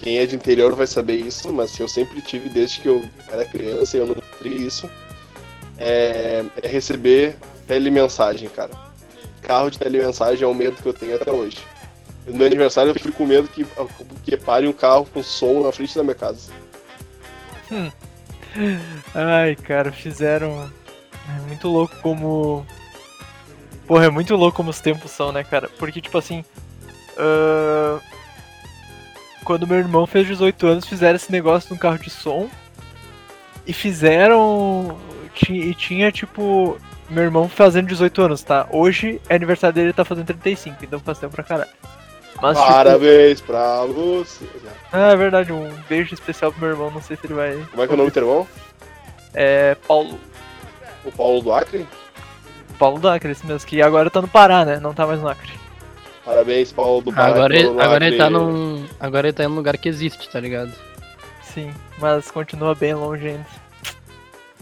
quem 0.00 0.18
é 0.18 0.26
de 0.26 0.34
interior 0.34 0.74
vai 0.74 0.86
saber 0.86 1.16
isso, 1.16 1.52
mas 1.52 1.78
eu 1.78 1.86
sempre 1.86 2.22
tive 2.22 2.48
desde 2.48 2.80
que 2.80 2.88
eu 2.88 3.04
era 3.28 3.44
criança 3.44 3.96
e 3.96 4.00
eu 4.00 4.06
nutri 4.06 4.66
isso. 4.66 4.90
É, 5.78 6.44
é 6.62 6.68
receber 6.68 7.36
telemensagem, 7.66 8.48
cara. 8.48 8.70
Carro 9.42 9.70
de 9.70 9.78
telemensagem 9.78 10.42
é 10.42 10.46
o 10.46 10.54
medo 10.54 10.80
que 10.80 10.86
eu 10.86 10.94
tenho 10.94 11.14
até 11.16 11.30
hoje. 11.30 11.58
No 12.26 12.36
meu 12.36 12.46
aniversário 12.46 12.90
eu 12.90 12.94
fico 12.94 13.12
com 13.12 13.26
medo 13.26 13.48
que, 13.48 13.66
que 14.24 14.36
pare 14.36 14.66
um 14.66 14.72
carro 14.72 15.06
com 15.06 15.22
som 15.22 15.62
na 15.62 15.72
frente 15.72 15.94
da 15.94 16.02
minha 16.02 16.14
casa. 16.14 16.50
Ai, 19.14 19.54
cara, 19.56 19.92
fizeram. 19.92 20.70
É 21.28 21.46
muito 21.46 21.68
louco 21.68 21.94
como. 22.02 22.66
Porra, 23.86 24.06
é 24.06 24.10
muito 24.10 24.34
louco 24.34 24.56
como 24.56 24.70
os 24.70 24.80
tempos 24.80 25.10
são, 25.10 25.30
né, 25.30 25.44
cara? 25.44 25.68
Porque, 25.78 26.00
tipo 26.00 26.16
assim. 26.16 26.44
Uh... 27.16 28.09
Quando 29.50 29.66
meu 29.66 29.78
irmão 29.78 30.06
fez 30.06 30.28
18 30.28 30.64
anos, 30.64 30.86
fizeram 30.86 31.16
esse 31.16 31.32
negócio 31.32 31.66
de 31.66 31.74
um 31.74 31.76
carro 31.76 31.98
de 31.98 32.08
som. 32.08 32.48
E 33.66 33.72
fizeram. 33.72 34.96
E 35.48 35.74
tinha, 35.74 36.12
tipo. 36.12 36.78
Meu 37.08 37.24
irmão 37.24 37.48
fazendo 37.48 37.88
18 37.88 38.22
anos, 38.22 38.44
tá? 38.44 38.68
Hoje 38.70 39.20
é 39.28 39.34
aniversário 39.34 39.74
dele, 39.74 39.86
ele 39.88 39.92
tá 39.92 40.04
fazendo 40.04 40.26
35, 40.26 40.84
então 40.84 41.00
faz 41.00 41.18
tempo 41.18 41.34
pra 41.34 41.42
caralho. 41.42 41.70
Mas, 42.40 42.56
tipo, 42.56 42.70
Parabéns 42.70 43.38
tipo... 43.38 43.52
pra 43.52 43.86
você. 43.86 44.46
Ah, 44.92 45.10
é 45.10 45.16
verdade, 45.16 45.52
um 45.52 45.68
beijo 45.88 46.14
especial 46.14 46.52
pro 46.52 46.60
meu 46.60 46.70
irmão, 46.70 46.92
não 46.92 47.02
sei 47.02 47.16
se 47.16 47.26
ele 47.26 47.34
vai. 47.34 47.56
Como 47.72 47.82
é 47.82 47.86
que 47.88 47.92
é 47.92 47.94
o 47.94 47.96
nome 47.96 48.10
do 48.10 48.14
teu 48.14 48.22
irmão? 48.22 48.48
É. 49.34 49.74
Paulo. 49.88 50.16
O 51.04 51.10
Paulo 51.10 51.42
do 51.42 51.52
Acre? 51.52 51.84
Paulo 52.78 53.00
do 53.00 53.08
Acre, 53.08 53.32
esse 53.32 53.44
mesmo, 53.44 53.68
que 53.68 53.82
agora 53.82 54.08
tá 54.10 54.22
no 54.22 54.28
Pará, 54.28 54.64
né? 54.64 54.78
Não 54.78 54.94
tá 54.94 55.08
mais 55.08 55.20
no 55.20 55.26
Acre. 55.26 55.59
Parabéns, 56.24 56.72
Paulo 56.72 57.00
do 57.00 57.12
Pará. 57.12 57.28
Agora, 57.28 57.56
ele, 57.56 57.68
agora 57.68 58.06
ele 58.06 58.16
tá 58.16 58.30
num. 58.30 58.86
Agora 58.98 59.28
ele 59.28 59.32
tá 59.32 59.44
em 59.44 59.46
um 59.46 59.54
lugar 59.54 59.76
que 59.78 59.88
existe, 59.88 60.28
tá 60.28 60.38
ligado? 60.38 60.72
Sim, 61.42 61.72
mas 61.98 62.30
continua 62.30 62.74
bem 62.74 62.94
longe 62.94 63.26
ainda. 63.26 63.46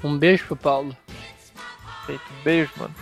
Um 0.03 0.16
beijo 0.16 0.47
pro 0.47 0.57
Paulo. 0.57 0.97
Feito, 2.07 2.23
um 2.40 2.42
beijo, 2.42 2.71
mano. 2.77 2.94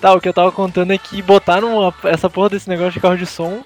Tá, 0.00 0.14
o 0.14 0.20
que 0.20 0.28
eu 0.28 0.32
tava 0.32 0.50
contando 0.50 0.92
é 0.92 0.98
que 0.98 1.20
botaram 1.20 1.78
uma, 1.78 1.94
essa 2.04 2.30
porra 2.30 2.50
desse 2.50 2.68
negócio 2.68 2.92
de 2.92 3.00
carro 3.00 3.18
de 3.18 3.26
som 3.26 3.62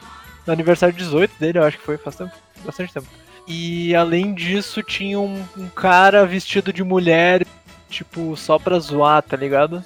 no 0.47 0.53
aniversário 0.53 0.95
18 0.95 1.33
dele, 1.39 1.59
eu 1.59 1.63
acho 1.63 1.79
que 1.79 1.85
foi, 1.85 1.97
faz 1.97 2.17
tempo, 2.17 2.33
bastante 2.65 2.93
tempo. 2.93 3.07
E 3.47 3.95
além 3.95 4.35
disso, 4.35 4.83
tinha 4.83 5.19
um, 5.21 5.45
um 5.57 5.69
cara 5.69 6.27
vestido 6.27 6.73
de 6.73 6.83
mulher, 6.83 7.47
tipo, 7.89 8.37
só 8.37 8.59
pra 8.59 8.79
zoar, 8.79 9.23
tá 9.23 9.37
ligado? 9.37 9.85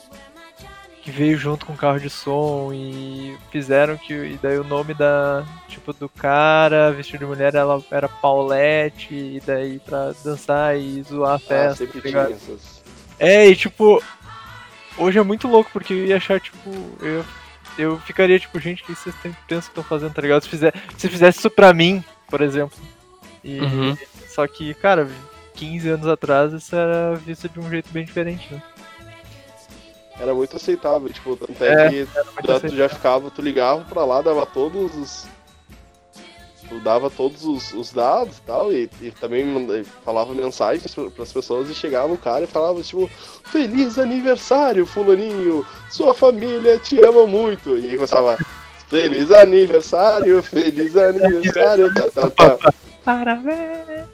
Que 1.08 1.10
veio 1.10 1.38
junto 1.38 1.64
com 1.64 1.72
o 1.72 1.76
carro 1.76 1.98
de 1.98 2.10
som 2.10 2.70
e 2.70 3.34
fizeram 3.50 3.96
que. 3.96 4.12
E 4.12 4.38
daí 4.42 4.58
o 4.58 4.64
nome 4.64 4.92
da. 4.92 5.42
Tipo, 5.66 5.94
do 5.94 6.06
cara 6.06 6.92
vestido 6.92 7.20
de 7.20 7.24
mulher 7.24 7.54
ela 7.54 7.82
era 7.90 8.08
Paulette, 8.08 9.14
e 9.14 9.42
daí 9.46 9.78
pra 9.78 10.12
dançar 10.22 10.78
e 10.78 11.02
zoar 11.02 11.32
a 11.32 11.34
ah, 11.36 11.38
festa. 11.38 11.84
Ah, 11.84 11.86
sempre 11.86 12.00
É, 13.18 13.48
e 13.48 13.56
tipo. 13.56 14.02
Hoje 14.98 15.18
é 15.18 15.22
muito 15.22 15.48
louco 15.48 15.70
porque 15.72 15.94
eu 15.94 16.04
ia 16.04 16.16
achar, 16.18 16.38
tipo. 16.38 16.70
Eu 17.00 17.24
eu 17.78 17.98
ficaria 18.00 18.38
tipo, 18.38 18.58
gente, 18.58 18.82
o 18.82 18.86
que 18.86 18.94
vocês 18.94 19.14
pensam 19.22 19.32
que 19.46 19.54
estão 19.54 19.84
fazendo, 19.84 20.12
tá 20.12 20.20
ligado? 20.20 20.42
Se, 20.42 20.48
fizer, 20.48 20.74
se 20.96 21.08
fizesse 21.08 21.38
isso 21.38 21.48
pra 21.48 21.72
mim, 21.72 22.02
por 22.28 22.40
exemplo. 22.40 22.76
E, 23.42 23.60
uhum. 23.60 23.96
Só 24.26 24.46
que, 24.46 24.74
cara, 24.74 25.08
15 25.54 25.88
anos 25.88 26.06
atrás 26.08 26.52
isso 26.52 26.74
era 26.74 27.14
visto 27.14 27.48
de 27.48 27.60
um 27.60 27.70
jeito 27.70 27.88
bem 27.90 28.04
diferente, 28.04 28.52
né? 28.52 28.60
Era 30.20 30.34
muito 30.34 30.56
aceitável, 30.56 31.08
tipo, 31.08 31.36
tanto 31.36 31.62
é, 31.62 31.86
é 31.86 32.06
que 32.60 32.68
tu 32.68 32.76
já 32.76 32.88
ficava, 32.88 33.30
tu 33.30 33.40
ligava 33.40 33.84
pra 33.84 34.04
lá, 34.04 34.20
dava 34.20 34.44
todos 34.44 34.96
os 34.96 35.26
tu 36.68 36.78
dava 36.80 37.10
todos 37.10 37.44
os, 37.44 37.72
os 37.72 37.92
dados 37.92 38.38
e 38.38 38.42
tal, 38.42 38.72
e, 38.72 38.90
e 39.00 39.10
também 39.10 39.46
falava 40.04 40.34
mensagens 40.34 40.94
para 40.94 41.22
as 41.22 41.32
pessoas 41.32 41.70
e 41.70 41.74
chegava 41.74 42.12
o 42.12 42.18
cara 42.18 42.44
e 42.44 42.46
falava, 42.46 42.80
tipo, 42.82 43.10
Feliz 43.44 43.98
aniversário, 43.98 44.84
fulaninho! 44.84 45.66
Sua 45.90 46.12
família 46.12 46.78
te 46.78 47.00
ama 47.02 47.26
muito! 47.26 47.78
E 47.78 47.90
aí 47.90 47.94
começava, 47.94 48.36
Feliz 48.88 49.30
aniversário, 49.30 50.42
feliz 50.42 50.96
aniversário, 50.96 51.92
tá, 51.94 52.10
tá, 52.10 52.30
tá. 52.30 52.74
Parabéns! 53.04 54.06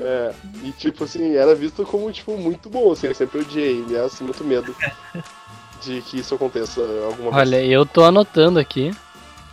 É, 0.00 0.32
e 0.64 0.72
tipo 0.72 1.04
assim, 1.04 1.36
era 1.36 1.54
visto 1.54 1.84
como, 1.84 2.10
tipo, 2.10 2.36
muito 2.36 2.70
bom, 2.70 2.92
assim, 2.92 3.06
eu 3.08 3.14
sempre 3.14 3.40
odiei, 3.40 3.84
assim, 4.04 4.24
muito 4.24 4.42
medo 4.42 4.74
de 5.82 6.02
que 6.02 6.18
isso 6.18 6.34
aconteça 6.34 6.80
alguma 6.80 7.30
vez. 7.30 7.36
Olha, 7.36 7.64
eu 7.64 7.86
tô 7.86 8.04
anotando 8.04 8.58
aqui. 8.58 8.90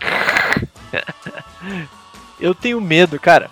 Eu 2.40 2.54
tenho 2.54 2.82
medo, 2.82 3.20
cara. 3.20 3.50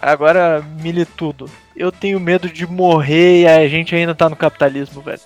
Agora, 0.00 0.62
mile 0.80 1.04
tudo. 1.04 1.48
Eu 1.74 1.92
tenho 1.92 2.18
medo 2.18 2.48
de 2.48 2.66
morrer 2.66 3.42
e 3.42 3.46
a 3.46 3.68
gente 3.68 3.94
ainda 3.94 4.14
tá 4.14 4.28
no 4.28 4.36
capitalismo, 4.36 5.02
velho. 5.02 5.20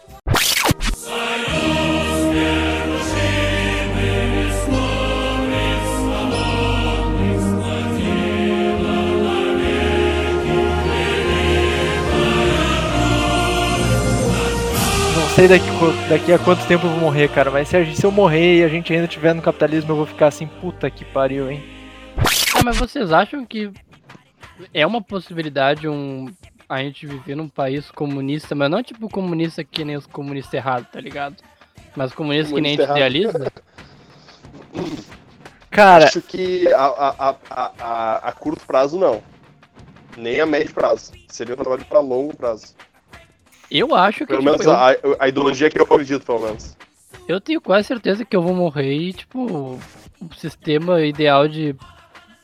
Sei 15.40 15.48
daqui, 15.48 15.70
daqui 16.10 16.32
a 16.34 16.38
quanto 16.38 16.66
tempo 16.66 16.84
eu 16.84 16.90
vou 16.90 17.00
morrer, 17.00 17.26
cara, 17.28 17.50
mas 17.50 17.66
se, 17.66 17.74
a, 17.74 17.94
se 17.94 18.04
eu 18.04 18.10
morrer 18.10 18.58
e 18.58 18.62
a 18.62 18.68
gente 18.68 18.92
ainda 18.92 19.06
estiver 19.06 19.34
no 19.34 19.40
capitalismo, 19.40 19.92
eu 19.92 19.96
vou 19.96 20.04
ficar 20.04 20.26
assim, 20.26 20.46
puta 20.46 20.90
que 20.90 21.02
pariu, 21.02 21.50
hein? 21.50 21.64
Ah, 22.54 22.62
mas 22.62 22.76
vocês 22.76 23.10
acham 23.10 23.46
que 23.46 23.70
é 24.74 24.86
uma 24.86 25.00
possibilidade 25.00 25.88
um 25.88 26.30
a 26.68 26.82
gente 26.82 27.06
viver 27.06 27.34
num 27.36 27.48
país 27.48 27.90
comunista, 27.90 28.54
mas 28.54 28.70
não 28.70 28.82
tipo 28.82 29.08
comunista 29.08 29.64
que 29.64 29.82
nem 29.82 29.96
os 29.96 30.06
comunistas 30.06 30.52
errados, 30.52 30.88
tá 30.92 31.00
ligado? 31.00 31.36
Mas 31.96 32.12
comunista, 32.12 32.54
que 32.54 32.60
nem 32.60 32.74
a 32.74 32.76
gente 32.76 32.90
idealiza? 32.90 33.52
Cara. 35.70 36.04
Acho 36.04 36.20
que 36.20 36.70
a, 36.74 36.84
a, 36.84 37.30
a, 37.50 37.72
a, 37.80 38.16
a 38.28 38.32
curto 38.32 38.66
prazo 38.66 38.98
não. 38.98 39.22
Nem 40.18 40.38
a 40.38 40.44
médio 40.44 40.74
prazo. 40.74 41.12
Seria 41.28 41.54
um 41.54 41.56
trabalho 41.58 41.84
para 41.86 42.00
longo 42.00 42.36
prazo. 42.36 42.74
Eu 43.70 43.94
acho 43.94 44.20
que. 44.20 44.26
Pelo 44.26 44.40
tipo, 44.40 44.50
menos 44.50 44.66
eu... 44.66 44.72
a, 44.72 44.94
a 45.18 45.28
ideologia 45.28 45.70
que 45.70 45.78
eu 45.78 45.84
acredito, 45.84 46.24
pelo 46.24 46.40
menos. 46.40 46.76
Eu 47.28 47.40
tenho 47.40 47.60
quase 47.60 47.86
certeza 47.86 48.24
que 48.24 48.36
eu 48.36 48.42
vou 48.42 48.54
morrer 48.54 48.92
e, 48.92 49.12
tipo, 49.12 49.78
o 50.20 50.34
sistema 50.34 51.00
ideal 51.02 51.46
de 51.46 51.76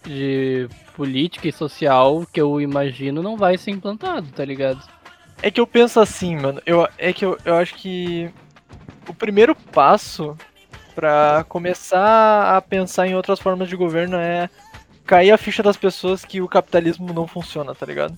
de 0.07 0.69
política 0.95 1.49
e 1.49 1.53
social 1.53 2.25
que 2.33 2.41
eu 2.41 2.61
imagino 2.61 3.23
não 3.23 3.37
vai 3.37 3.59
ser 3.59 3.73
implantado, 3.73 4.29
tá 4.29 4.45
ligado? 4.45 4.81
É 5.43 5.51
que 5.51 5.61
eu 5.61 5.67
penso 5.67 6.01
assim, 6.01 6.37
mano. 6.37 6.62
Eu, 6.65 6.89
é 6.97 7.12
que 7.12 7.25
eu, 7.25 7.37
eu 7.45 7.57
acho 7.57 7.75
que 7.75 8.31
o 9.09 9.12
primeiro 9.12 9.55
passo 9.55 10.37
para 10.95 11.45
começar 11.49 12.57
a 12.57 12.62
pensar 12.62 13.07
em 13.07 13.15
outras 13.15 13.39
formas 13.39 13.69
de 13.69 13.77
governo 13.77 14.17
é 14.17 14.49
cair 15.05 15.31
a 15.31 15.37
ficha 15.39 15.62
das 15.62 15.77
pessoas 15.77 16.25
que 16.25 16.41
o 16.41 16.49
capitalismo 16.49 17.12
não 17.12 17.27
funciona, 17.27 17.75
tá 17.75 17.85
ligado? 17.85 18.17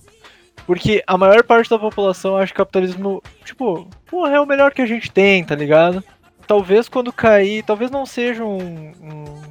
Porque 0.65 1.03
a 1.07 1.17
maior 1.17 1.43
parte 1.43 1.69
da 1.69 1.79
população 1.79 2.37
acha 2.37 2.53
que 2.53 2.61
o 2.61 2.65
capitalismo, 2.65 3.23
tipo, 3.43 3.87
porra, 4.05 4.35
é 4.35 4.39
o 4.39 4.45
melhor 4.45 4.71
que 4.71 4.81
a 4.81 4.85
gente 4.85 5.11
tem, 5.11 5.43
tá 5.43 5.55
ligado? 5.55 6.03
Talvez 6.45 6.87
quando 6.87 7.11
cair, 7.11 7.63
talvez 7.63 7.89
não 7.91 8.05
seja 8.05 8.43
um, 8.43 8.91
um 9.01 9.41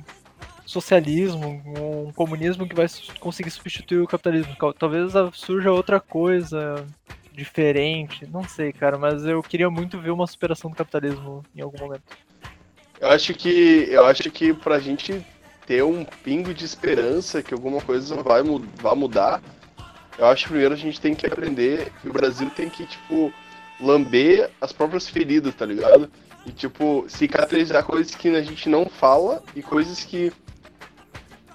socialismo, 0.64 1.62
um 2.06 2.12
comunismo 2.12 2.68
que 2.68 2.74
vai 2.74 2.86
conseguir 3.18 3.50
substituir 3.50 4.00
o 4.00 4.06
capitalismo. 4.06 4.54
Talvez 4.78 5.12
surja 5.32 5.72
outra 5.72 5.98
coisa 5.98 6.86
diferente, 7.32 8.26
não 8.26 8.42
sei, 8.42 8.72
cara, 8.72 8.98
mas 8.98 9.24
eu 9.24 9.42
queria 9.42 9.70
muito 9.70 9.98
ver 9.98 10.10
uma 10.10 10.26
superação 10.26 10.70
do 10.70 10.76
capitalismo 10.76 11.44
em 11.54 11.60
algum 11.60 11.78
momento. 11.78 12.02
Eu 13.00 13.08
acho 13.10 13.32
que 13.32 13.86
eu 13.90 14.04
acho 14.04 14.28
que 14.30 14.52
pra 14.52 14.80
gente 14.80 15.24
ter 15.64 15.84
um 15.84 16.04
pingo 16.04 16.52
de 16.52 16.64
esperança 16.64 17.42
que 17.42 17.54
alguma 17.54 17.80
coisa 17.80 18.22
vai, 18.22 18.42
vai 18.42 18.94
mudar, 18.96 19.40
eu 20.18 20.26
acho 20.26 20.44
que 20.44 20.50
primeiro 20.50 20.74
a 20.74 20.76
gente 20.76 21.00
tem 21.00 21.14
que 21.14 21.26
aprender 21.26 21.92
o 22.04 22.12
Brasil 22.12 22.50
tem 22.50 22.68
que, 22.68 22.84
tipo, 22.84 23.32
lamber 23.80 24.50
as 24.60 24.72
próprias 24.72 25.08
feridas, 25.08 25.54
tá 25.54 25.64
ligado? 25.64 26.10
E, 26.44 26.50
tipo, 26.50 27.04
cicatrizar 27.08 27.84
coisas 27.84 28.14
que 28.14 28.28
a 28.34 28.42
gente 28.42 28.68
não 28.68 28.86
fala 28.86 29.42
e 29.54 29.62
coisas 29.62 30.02
que 30.02 30.32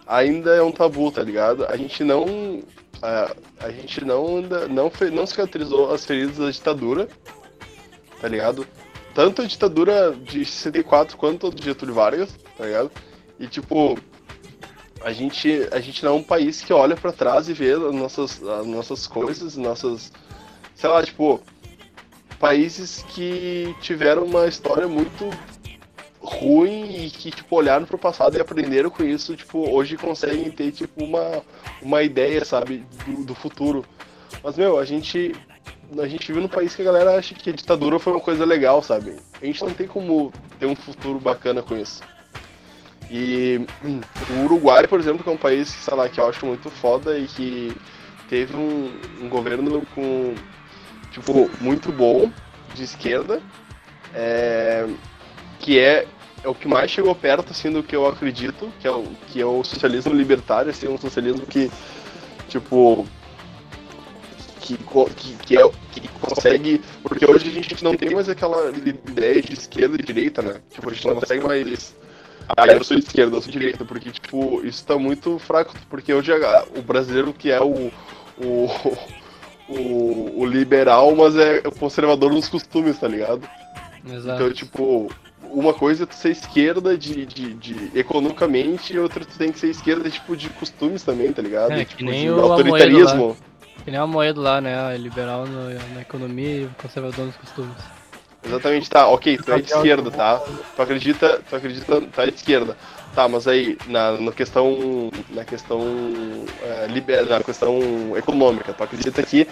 ainda 0.08 0.56
é 0.56 0.62
um 0.62 0.72
tabu, 0.72 1.12
tá 1.12 1.22
ligado? 1.22 1.66
A 1.66 1.76
gente 1.76 2.04
não. 2.04 2.62
A, 3.02 3.36
a 3.60 3.70
gente 3.70 4.06
não, 4.06 4.38
ainda, 4.38 4.68
não, 4.68 4.90
não 5.12 5.28
cicatrizou 5.28 5.94
as 5.94 6.06
feridas 6.06 6.38
da 6.38 6.50
ditadura, 6.50 7.10
tá 8.22 8.28
ligado? 8.30 8.66
Tanto 9.14 9.42
a 9.42 9.46
ditadura 9.46 10.12
de 10.14 10.46
64 10.46 11.18
quanto 11.18 11.48
a 11.48 11.50
do 11.50 11.62
Getúlio 11.62 11.94
Vargas, 11.94 12.30
tá 12.58 12.66
ligado? 12.66 12.92
E 13.40 13.48
tipo, 13.48 13.98
a 15.04 15.12
gente, 15.12 15.68
a 15.72 15.80
gente 15.80 16.04
não 16.04 16.14
é 16.14 16.16
um 16.16 16.24
país 16.24 16.62
que 16.62 16.72
olha 16.72 16.96
para 16.96 17.12
trás 17.12 17.50
e 17.50 17.54
vê 17.54 17.74
as 17.74 17.94
nossas, 17.94 18.42
as 18.42 18.66
nossas 18.66 19.06
coisas, 19.06 19.58
nossas. 19.58 20.12
Sei 20.76 20.90
lá, 20.90 21.04
tipo, 21.04 21.42
países 22.40 23.04
que 23.10 23.76
tiveram 23.82 24.24
uma 24.24 24.48
história 24.48 24.88
muito 24.88 25.30
ruim 26.20 27.06
e 27.06 27.10
que, 27.10 27.32
tipo, 27.32 27.56
olharam 27.56 27.86
pro 27.86 27.98
passado 27.98 28.38
e 28.38 28.42
aprenderam 28.42 28.90
com 28.90 29.04
isso, 29.04 29.36
tipo, 29.36 29.70
hoje 29.70 29.98
conseguem 29.98 30.50
ter, 30.50 30.72
tipo, 30.72 31.04
uma, 31.04 31.42
uma 31.82 32.02
ideia, 32.02 32.44
sabe, 32.46 32.86
do, 33.06 33.26
do 33.26 33.36
futuro. 33.36 33.86
Mas, 34.42 34.58
meu, 34.58 34.80
a 34.80 34.86
gente. 34.86 35.36
A 36.00 36.08
gente 36.08 36.26
vive 36.26 36.40
num 36.40 36.48
país 36.48 36.76
que 36.76 36.82
a 36.82 36.86
galera 36.86 37.16
acha 37.16 37.36
que 37.36 37.52
a 37.52 37.54
ditadura 37.54 38.00
foi 38.00 38.14
uma 38.14 38.20
coisa 38.20 38.44
legal, 38.46 38.82
sabe? 38.82 39.16
A 39.40 39.46
gente 39.46 39.62
não 39.64 39.74
tem 39.74 39.86
como 39.86 40.34
ter 40.60 40.66
um 40.66 40.76
futuro 40.76 41.20
bacana 41.20 41.62
com 41.62 41.78
isso. 41.78 42.02
E 43.16 43.64
hum, 43.86 44.02
o 44.32 44.46
Uruguai, 44.46 44.88
por 44.88 45.00
exemplo, 45.00 45.24
que 45.24 45.30
é 45.30 45.32
um 45.32 45.38
país, 45.38 45.70
sei 45.70 45.96
lá, 45.96 46.10
que 46.10 46.20
eu 46.20 46.28
acho 46.28 46.48
muito 46.48 46.72
foda 46.72 47.16
e 47.16 47.28
que 47.28 47.72
teve 48.28 48.58
um, 48.58 48.92
um 49.22 49.30
governo 49.30 49.86
com, 49.94 50.34
tipo, 51.12 51.48
muito 51.62 51.92
bom, 51.92 52.32
de 52.74 52.84
esquerda, 52.84 53.40
é, 54.16 54.88
que 55.60 55.78
é, 55.78 56.08
é 56.44 56.50
o 56.50 56.56
que 56.56 56.68
mais 56.68 56.90
chegou 56.90 57.14
perto, 57.14 57.52
assim, 57.52 57.72
do 57.72 57.84
que 57.84 57.96
eu 57.96 58.08
acredito, 58.08 58.74
que 58.80 58.88
é 58.88 58.92
o, 58.92 59.04
que 59.28 59.40
é 59.40 59.46
o 59.46 59.64
socialismo 59.64 60.12
libertário, 60.12 60.72
assim, 60.72 60.88
um 60.88 60.98
socialismo 60.98 61.46
que, 61.46 61.72
tipo, 62.50 63.06
que, 64.60 64.76
que, 64.76 65.36
que, 65.46 65.56
é, 65.56 65.70
que 65.92 66.08
consegue. 66.20 66.82
Porque 67.04 67.30
hoje 67.30 67.48
a 67.48 67.52
gente 67.52 67.84
não 67.84 67.96
tem 67.96 68.10
mais 68.10 68.28
aquela 68.28 68.72
ideia 68.72 69.40
de 69.40 69.54
esquerda 69.54 69.98
e 70.00 70.04
direita, 70.04 70.42
né? 70.42 70.62
Tipo, 70.72 70.90
a 70.90 70.94
gente 70.94 71.06
não 71.06 71.16
consegue 71.16 71.46
mais. 71.46 71.94
Ah, 72.56 72.68
eu 72.68 72.84
sou 72.84 72.98
esquerda, 72.98 73.38
eu 73.38 73.42
sou 73.42 73.52
direita, 73.52 73.84
porque, 73.84 74.12
tipo, 74.12 74.66
isso 74.66 74.86
tá 74.86 74.98
muito 74.98 75.40
fraco, 75.40 75.74
porque 75.90 76.14
hoje 76.14 76.32
o 76.78 76.82
brasileiro 76.82 77.34
que 77.34 77.52
é 77.52 77.62
o. 77.62 77.92
o, 78.38 78.70
o, 79.70 80.42
o 80.42 80.46
liberal, 80.46 81.16
mas 81.16 81.36
é 81.36 81.62
conservador 81.80 82.32
nos 82.32 82.48
costumes, 82.48 83.00
tá 83.00 83.08
ligado? 83.08 83.48
Exato. 84.06 84.36
Então, 84.36 84.54
tipo, 84.54 85.10
uma 85.54 85.74
coisa 85.74 86.04
é 86.04 86.06
tu 86.06 86.16
ser 86.16 86.32
esquerda 86.32 86.98
de, 86.98 87.26
de, 87.26 87.54
de, 87.54 87.98
economicamente 87.98 88.94
e 88.94 89.00
outra 89.00 89.24
tu 89.24 89.38
tem 89.38 89.52
que 89.52 89.60
ser 89.60 89.70
esquerda 89.70 90.10
tipo 90.10 90.36
de 90.36 90.50
costumes 90.50 91.04
também, 91.04 91.32
tá 91.32 91.42
ligado? 91.42 91.72
É, 91.72 91.86
tipo, 91.86 91.98
que 91.98 92.04
nem 92.04 92.30
o 92.30 92.40
autoritarismo. 92.40 93.38
Que 93.84 93.92
nem 93.92 94.00
a 94.00 94.08
moeda 94.08 94.40
lá, 94.40 94.62
né? 94.62 94.98
Liberal 94.98 95.46
no, 95.46 95.70
na 95.94 96.02
economia 96.02 96.64
e 96.64 96.70
conservador 96.82 97.26
nos 97.26 97.36
costumes. 97.36 97.76
Exatamente, 98.46 98.90
tá, 98.90 99.08
ok, 99.08 99.38
tu 99.38 99.54
é 99.54 99.62
de 99.62 99.72
esquerda, 99.72 100.12
tá? 100.12 100.40
Tu 100.76 100.82
acredita, 100.82 101.42
tu 101.50 101.56
acredita, 101.56 102.02
tu 102.02 102.22
é 102.22 102.26
de 102.26 102.36
esquerda. 102.36 102.78
Tá, 103.16 103.28
mas 103.28 103.48
aí, 103.48 103.78
na, 103.88 104.14
na 104.14 104.32
questão. 104.32 105.12
Na 105.30 105.46
questão. 105.46 105.82
É, 106.62 106.88
liber, 106.88 107.26
na 107.28 107.42
questão 107.44 107.80
econômica, 108.18 108.74
tu 108.74 108.84
acredita 108.84 109.22
que 109.22 109.48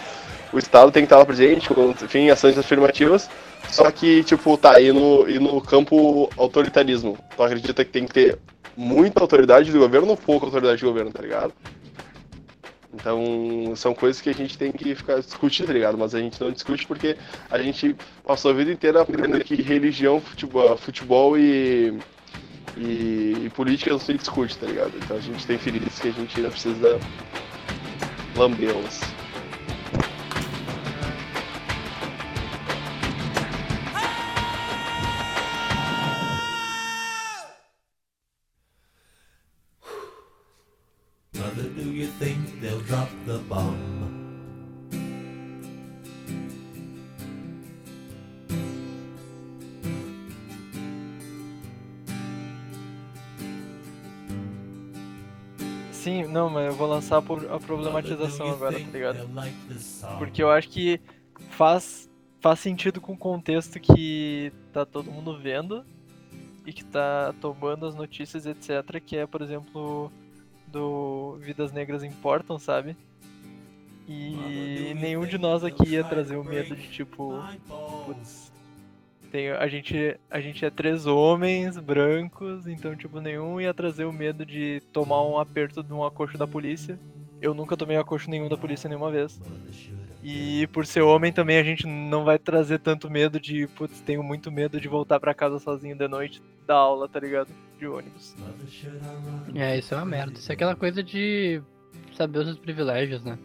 o 0.51 0.57
Estado 0.57 0.91
tem 0.91 1.03
que 1.03 1.05
estar 1.05 1.17
lá 1.17 1.25
presente, 1.25 1.69
com, 1.69 1.91
enfim, 1.91 2.29
ações 2.29 2.57
afirmativas, 2.57 3.29
só 3.69 3.89
que, 3.91 4.23
tipo, 4.23 4.57
tá, 4.57 4.81
e 4.81 4.91
no, 4.91 5.29
e 5.29 5.39
no 5.39 5.61
campo 5.61 6.29
autoritarismo, 6.35 7.17
tu 7.35 7.43
acredita 7.43 7.85
que 7.85 7.91
tem 7.91 8.05
que 8.05 8.13
ter 8.13 8.39
muita 8.75 9.21
autoridade 9.21 9.71
do 9.71 9.79
governo 9.79 10.09
ou 10.09 10.17
pouca 10.17 10.45
autoridade 10.45 10.81
do 10.81 10.87
governo, 10.87 11.11
tá 11.11 11.21
ligado? 11.21 11.53
Então, 12.93 13.73
são 13.75 13.93
coisas 13.93 14.21
que 14.21 14.29
a 14.29 14.33
gente 14.33 14.57
tem 14.57 14.71
que 14.71 14.93
ficar 14.93 15.19
discutindo, 15.19 15.67
tá 15.67 15.73
ligado? 15.73 15.97
Mas 15.97 16.13
a 16.13 16.19
gente 16.19 16.41
não 16.41 16.51
discute 16.51 16.85
porque 16.85 17.17
a 17.49 17.57
gente 17.57 17.95
passou 18.23 18.51
a 18.51 18.53
vida 18.53 18.71
inteira 18.71 19.01
aprendendo 19.01 19.43
que 19.43 19.61
religião, 19.61 20.19
futebol, 20.19 20.75
futebol 20.77 21.37
e, 21.37 21.97
e, 22.75 23.33
e 23.45 23.51
política 23.55 23.91
não 23.91 23.99
se 23.99 24.13
discute, 24.13 24.57
tá 24.57 24.67
ligado? 24.67 24.91
Então 24.97 25.15
a 25.15 25.21
gente 25.21 25.45
tem 25.47 25.57
feridas 25.57 25.99
que 25.99 26.09
a 26.09 26.11
gente 26.11 26.35
ainda 26.37 26.49
precisa 26.49 26.99
lambê-las. 28.35 29.01
A 57.17 57.59
problematização 57.59 58.51
agora, 58.51 58.79
tá 58.79 58.85
ligado? 58.91 59.29
Porque 60.17 60.41
eu 60.41 60.49
acho 60.49 60.69
que 60.69 60.99
faz, 61.51 62.09
faz 62.39 62.59
sentido 62.59 63.01
com 63.01 63.13
o 63.13 63.17
contexto 63.17 63.79
que 63.79 64.51
tá 64.71 64.85
todo 64.85 65.11
mundo 65.11 65.37
vendo 65.37 65.85
e 66.65 66.71
que 66.71 66.83
tá 66.85 67.33
tomando 67.41 67.85
as 67.85 67.95
notícias, 67.95 68.45
etc. 68.45 69.01
Que 69.05 69.17
é, 69.17 69.25
por 69.25 69.41
exemplo, 69.41 70.11
do 70.67 71.37
Vidas 71.39 71.71
Negras 71.71 72.03
Importam, 72.03 72.57
sabe? 72.57 72.95
E 74.07 74.93
nenhum 74.99 75.25
de 75.25 75.37
nós 75.37 75.63
aqui 75.63 75.89
ia 75.89 76.03
trazer 76.03 76.35
o 76.35 76.43
medo 76.43 76.75
de 76.75 76.87
tipo. 76.89 77.41
Putz, 78.05 78.50
tem, 79.31 79.49
a, 79.49 79.67
gente, 79.67 80.19
a 80.29 80.41
gente 80.41 80.65
é 80.65 80.69
três 80.69 81.07
homens 81.07 81.77
brancos, 81.77 82.67
então, 82.67 82.95
tipo, 82.95 83.21
nenhum 83.21 83.61
ia 83.61 83.73
trazer 83.73 84.03
o 84.03 84.11
medo 84.11 84.45
de 84.45 84.81
tomar 84.91 85.25
um 85.25 85.37
aperto 85.37 85.81
de 85.81 85.93
um 85.93 86.03
acocho 86.03 86.37
da 86.37 86.45
polícia. 86.45 86.99
Eu 87.41 87.53
nunca 87.53 87.77
tomei 87.77 87.95
acocho 87.95 88.29
nenhum 88.29 88.49
da 88.49 88.57
polícia 88.57 88.89
nenhuma 88.89 89.09
vez. 89.09 89.39
E 90.21 90.67
por 90.67 90.85
ser 90.85 91.01
homem 91.01 91.31
também 91.31 91.57
a 91.57 91.63
gente 91.63 91.87
não 91.87 92.25
vai 92.25 92.37
trazer 92.37 92.79
tanto 92.79 93.09
medo 93.09 93.39
de, 93.39 93.67
putz, 93.67 94.01
tenho 94.01 94.21
muito 94.21 94.51
medo 94.51 94.79
de 94.79 94.87
voltar 94.87 95.19
para 95.19 95.33
casa 95.33 95.57
sozinho 95.57 95.95
de 95.95 96.07
noite 96.07 96.41
da 96.67 96.75
aula, 96.75 97.07
tá 97.07 97.19
ligado? 97.19 97.49
De 97.79 97.87
ônibus. 97.87 98.35
É, 99.55 99.79
isso 99.79 99.93
é 99.93 99.97
uma 99.97 100.05
merda. 100.05 100.33
Isso 100.33 100.51
é 100.51 100.53
aquela 100.53 100.75
coisa 100.75 101.01
de 101.01 101.61
saber 102.13 102.39
os 102.39 102.45
seus 102.45 102.59
privilégios, 102.59 103.23
né? 103.23 103.39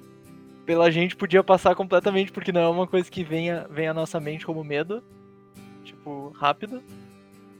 Pela 0.66 0.90
gente 0.90 1.16
podia 1.16 1.44
passar 1.44 1.76
completamente, 1.76 2.32
porque 2.32 2.52
não 2.52 2.60
é 2.60 2.68
uma 2.68 2.88
coisa 2.88 3.08
que 3.08 3.22
vem, 3.22 3.46
vem 3.70 3.86
à 3.86 3.94
nossa 3.94 4.18
mente 4.18 4.44
como 4.44 4.64
medo 4.64 5.02
tipo, 5.86 6.28
rápida. 6.36 6.82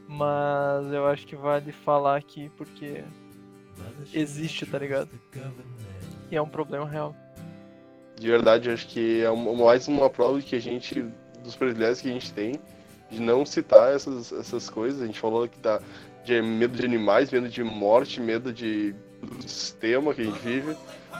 Mas 0.08 0.92
eu 0.92 1.06
acho 1.06 1.26
que 1.26 1.34
vale 1.34 1.72
falar 1.72 2.16
aqui 2.16 2.50
porque 2.56 3.02
existe, 4.12 4.66
tá 4.66 4.78
ligado? 4.78 5.10
E 6.30 6.36
é 6.36 6.42
um 6.42 6.48
problema 6.48 6.86
real. 6.86 7.14
De 8.18 8.28
verdade, 8.28 8.70
acho 8.70 8.86
que 8.86 9.22
é 9.22 9.30
mais 9.30 9.88
uma 9.88 10.08
prova 10.08 10.40
que 10.40 10.56
a 10.56 10.60
gente, 10.60 11.02
dos 11.42 11.56
privilégios 11.56 12.00
que 12.00 12.08
a 12.08 12.12
gente 12.12 12.32
tem, 12.32 12.60
de 13.10 13.20
não 13.20 13.44
citar 13.44 13.94
essas, 13.94 14.32
essas 14.32 14.70
coisas. 14.70 15.02
A 15.02 15.06
gente 15.06 15.18
falou 15.18 15.46
que 15.48 15.58
tá 15.58 15.80
de 16.24 16.40
medo 16.40 16.76
de 16.76 16.84
animais, 16.84 17.30
medo 17.30 17.48
de 17.48 17.62
morte, 17.62 18.20
medo 18.20 18.52
de, 18.52 18.94
do 19.22 19.48
sistema 19.48 20.14
que 20.14 20.22
a 20.22 20.24
gente 20.24 20.38
vive, 20.38 20.76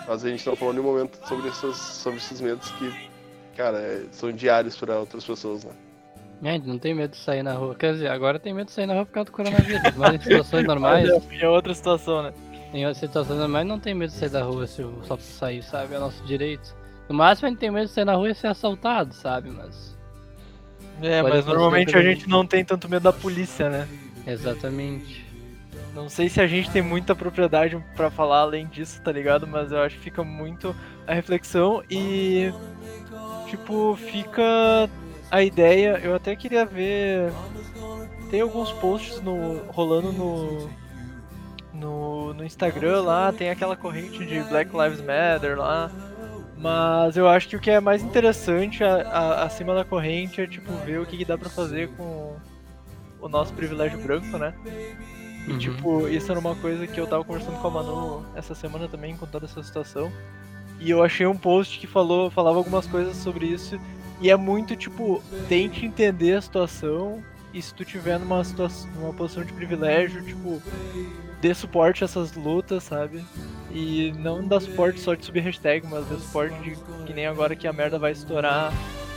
mas 0.09 0.25
a 0.25 0.29
gente 0.29 0.47
não 0.47 0.57
falou 0.57 0.73
em 0.75 0.79
nenhum 0.79 0.92
momento 0.92 1.19
sobre, 1.27 1.49
essas, 1.49 1.77
sobre 1.77 2.19
esses 2.19 2.40
medos 2.40 2.71
que, 2.73 3.11
cara, 3.57 3.79
é, 3.79 4.07
são 4.11 4.33
diários 4.33 4.77
para 4.77 4.99
outras 4.99 5.25
pessoas, 5.25 5.64
né? 5.64 5.73
É, 6.42 6.51
a 6.51 6.53
gente 6.53 6.66
não 6.66 6.79
tem 6.79 6.94
medo 6.94 7.12
de 7.12 7.16
sair 7.16 7.42
na 7.42 7.55
rua. 7.55 7.75
Quer 7.75 7.94
dizer, 7.94 8.09
agora 8.09 8.38
tem 8.38 8.53
medo 8.53 8.66
de 8.66 8.72
sair 8.72 8.87
na 8.87 8.94
rua 8.94 9.07
por 9.07 9.12
causa 9.12 9.27
do 9.27 9.33
coronavírus. 9.33 9.96
Mas 9.96 10.14
em 10.14 10.20
situações 10.20 10.64
normais. 10.66 11.09
É 11.40 11.49
outra 11.49 11.75
situação, 11.75 12.22
né? 12.22 12.33
Em 12.75 12.85
outras 12.85 12.99
situações 12.99 13.38
normais 13.38 13.66
não 13.66 13.79
tem 13.79 13.94
medo 13.94 14.11
de 14.11 14.16
sair 14.16 14.29
da 14.29 14.42
rua 14.42 14.66
se, 14.66 14.83
só 15.05 15.16
pra 15.16 15.25
sair, 15.25 15.62
sabe? 15.62 15.94
É 15.94 15.99
nosso 15.99 16.22
direito. 16.25 16.75
No 17.09 17.14
máximo 17.14 17.46
a 17.46 17.51
gente 17.51 17.59
tem 17.59 17.70
medo 17.70 17.87
de 17.87 17.92
sair 17.92 18.05
na 18.05 18.14
rua 18.14 18.31
e 18.31 18.35
ser 18.35 18.49
assaltado, 18.49 19.14
sabe? 19.14 19.51
Mas. 19.51 19.96
É, 21.01 21.22
Pode 21.22 21.37
mas 21.37 21.46
normalmente 21.46 21.96
a 21.96 22.03
gente 22.03 22.29
não 22.29 22.46
tem 22.46 22.64
tanto 22.64 22.88
medo 22.88 23.03
da 23.03 23.12
polícia, 23.12 23.70
né? 23.70 23.88
Exatamente. 24.27 25.25
Não 25.94 26.09
sei 26.11 26.29
se 26.29 26.40
a 26.40 26.46
gente 26.46 26.70
tem 26.70 26.83
muita 26.83 27.14
propriedade 27.14 27.83
para 27.94 28.11
falar 28.11 28.40
além 28.40 28.66
disso, 28.66 29.01
tá 29.01 29.11
ligado? 29.11 29.46
Mas 29.46 29.72
eu 29.72 29.81
acho 29.81 29.96
que 29.96 30.03
fica 30.03 30.22
muito 30.22 30.77
a 31.07 31.14
reflexão 31.14 31.83
e. 31.90 32.53
Tipo, 33.49 33.96
fica 33.96 34.90
a 35.31 35.43
ideia, 35.43 36.01
eu 36.03 36.15
até 36.15 36.35
queria 36.37 36.65
ver. 36.65 37.33
Tem 38.31 38.41
alguns 38.41 38.73
posts 38.73 39.21
no, 39.21 39.59
rolando 39.69 40.12
no, 40.12 40.69
no, 41.73 42.35
no 42.35 42.45
Instagram 42.45 43.03
lá, 43.03 43.33
tem 43.33 43.51
aquela 43.51 43.77
corrente 43.77 44.25
de 44.25 44.41
Black 44.41 44.71
Lives 44.77 45.01
Matter 45.01 45.59
lá. 45.59 45.91
Mas 46.59 47.17
eu 47.17 47.29
acho 47.29 47.49
que 47.49 47.57
o 47.57 47.61
que 47.61 47.71
é 47.71 47.81
mais 47.81 48.03
interessante 48.03 48.83
a, 48.83 48.95
a, 48.97 49.43
acima 49.45 49.75
da 49.75 49.85
corrente 49.85 50.41
é 50.41 50.47
tipo 50.47 50.73
ver 50.85 51.01
o 51.01 51.07
que, 51.07 51.19
que 51.19 51.25
dá 51.25 51.37
pra 51.37 51.51
fazer 51.51 51.89
com 51.91 52.35
o 53.21 53.29
nosso 53.29 53.53
privilégio 53.53 53.99
branco, 54.03 54.39
né? 54.39 54.55
E 55.47 55.53
uhum. 55.53 55.59
tipo, 55.59 56.09
isso 56.09 56.31
era 56.31 56.41
uma 56.41 56.57
coisa 56.57 56.87
que 56.87 56.99
eu 56.99 57.07
tava 57.07 57.23
conversando 57.25 57.61
com 57.61 57.69
a 57.69 57.71
Manu 57.71 58.27
essa 58.35 58.55
semana 58.55 58.89
também 58.89 59.17
com 59.17 59.27
toda 59.27 59.45
essa 59.45 59.62
situação. 59.62 60.11
E 60.81 60.91
eu 60.91 61.03
achei 61.03 61.27
um 61.27 61.37
post 61.37 61.79
que 61.79 61.87
falou, 61.87 62.31
falava 62.31 62.59
algumas 62.59 62.87
coisas 62.87 63.17
sobre 63.17 63.47
isso 63.47 63.79
e 64.20 64.31
é 64.31 64.37
muito 64.37 64.74
tipo, 64.76 65.22
tente 65.48 65.85
entender 65.85 66.35
a 66.35 66.40
situação 66.40 67.22
e 67.52 67.62
se 67.62 67.72
tu 67.72 67.85
tiver 67.85 68.18
numa 68.18 68.42
situação, 68.44 68.90
numa 68.96 69.12
posição 69.12 69.44
de 69.44 69.52
privilégio, 69.52 70.22
tipo, 70.22 70.61
dê 71.40 71.55
suporte 71.55 72.05
a 72.05 72.07
essas 72.07 72.35
lutas, 72.35 72.85
sabe? 72.85 73.24
E 73.70 74.12
não 74.18 74.46
dá 74.46 74.61
suporte 74.61 75.00
só 75.00 75.14
de 75.14 75.24
subir 75.24 75.40
hashtag, 75.40 75.87
mas 75.87 76.05
dê 76.07 76.16
suporte 76.16 76.55
de 76.61 76.76
que 77.07 77.14
nem 77.14 77.26
agora 77.26 77.57
que 77.57 77.66
a 77.66 77.72
merda 77.72 77.98
vai 77.98 78.12
estourar, 78.12 78.72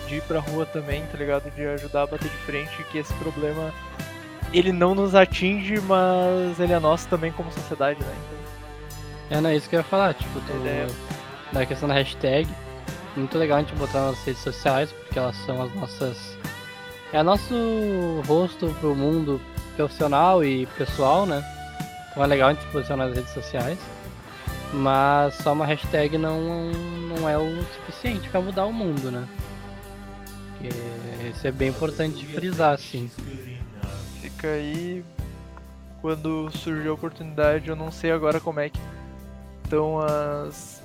de 0.07 0.15
ir 0.15 0.21
pra 0.23 0.39
rua 0.39 0.65
também, 0.65 1.05
tá 1.07 1.17
ligado? 1.17 1.49
De 1.53 1.65
ajudar 1.65 2.03
a 2.03 2.07
bater 2.07 2.29
de 2.29 2.38
frente, 2.38 2.83
que 2.91 2.97
esse 2.97 3.13
problema 3.15 3.73
ele 4.51 4.71
não 4.71 4.95
nos 4.95 5.13
atinge, 5.13 5.79
mas 5.81 6.59
ele 6.59 6.73
é 6.73 6.79
nosso 6.79 7.07
também 7.07 7.31
como 7.31 7.51
sociedade, 7.51 7.99
né? 7.99 8.15
Então... 8.17 9.38
É, 9.38 9.41
não, 9.41 9.49
é 9.49 9.55
isso 9.55 9.69
que 9.69 9.75
eu 9.75 9.79
ia 9.79 9.83
falar, 9.83 10.13
tipo, 10.13 10.39
tu, 10.41 10.67
é... 10.67 10.88
da 11.53 11.65
questão 11.65 11.88
da 11.88 11.93
hashtag, 11.93 12.47
muito 13.15 13.38
legal 13.38 13.58
a 13.58 13.62
gente 13.62 13.74
botar 13.76 14.02
nas 14.08 14.24
redes 14.24 14.41
sociais, 14.41 14.91
porque 14.91 15.17
elas 15.17 15.36
são 15.45 15.62
as 15.62 15.74
nossas. 15.76 16.38
É 17.12 17.24
nosso 17.24 18.22
rosto 18.28 18.76
pro 18.80 18.95
mundo 18.95 19.41
profissional 19.76 20.43
e 20.43 20.65
pessoal, 20.78 21.26
né? 21.26 21.43
Então 22.12 22.24
é 22.24 22.28
legal 22.28 22.50
a 22.50 22.54
gente 22.54 22.65
posicionar 22.67 23.08
nas 23.08 23.15
redes 23.15 23.34
sociais. 23.34 23.80
Mas 24.72 25.34
só 25.36 25.54
uma 25.54 25.65
hashtag 25.65 26.17
não, 26.17 26.72
não 27.10 27.28
é 27.28 27.38
o 27.38 27.63
suficiente 27.74 28.30
para 28.30 28.39
mudar 28.39 28.65
o 28.65 28.74
mundo, 28.74 29.10
né? 29.10 29.28
isso 31.34 31.48
é 31.48 31.52
bem 31.52 31.69
importante 31.69 32.26
frisar, 32.26 32.74
assim. 32.74 33.10
Fica 34.22 34.50
aí. 34.50 35.04
Quando 36.02 36.50
surgiu 36.52 36.91
a 36.91 36.93
oportunidade, 36.93 37.69
eu 37.69 37.76
não 37.76 37.91
sei 37.91 38.12
agora 38.12 38.39
como 38.39 38.60
é 38.60 38.69
que 38.69 38.80
estão 39.63 40.00
as, 40.00 40.82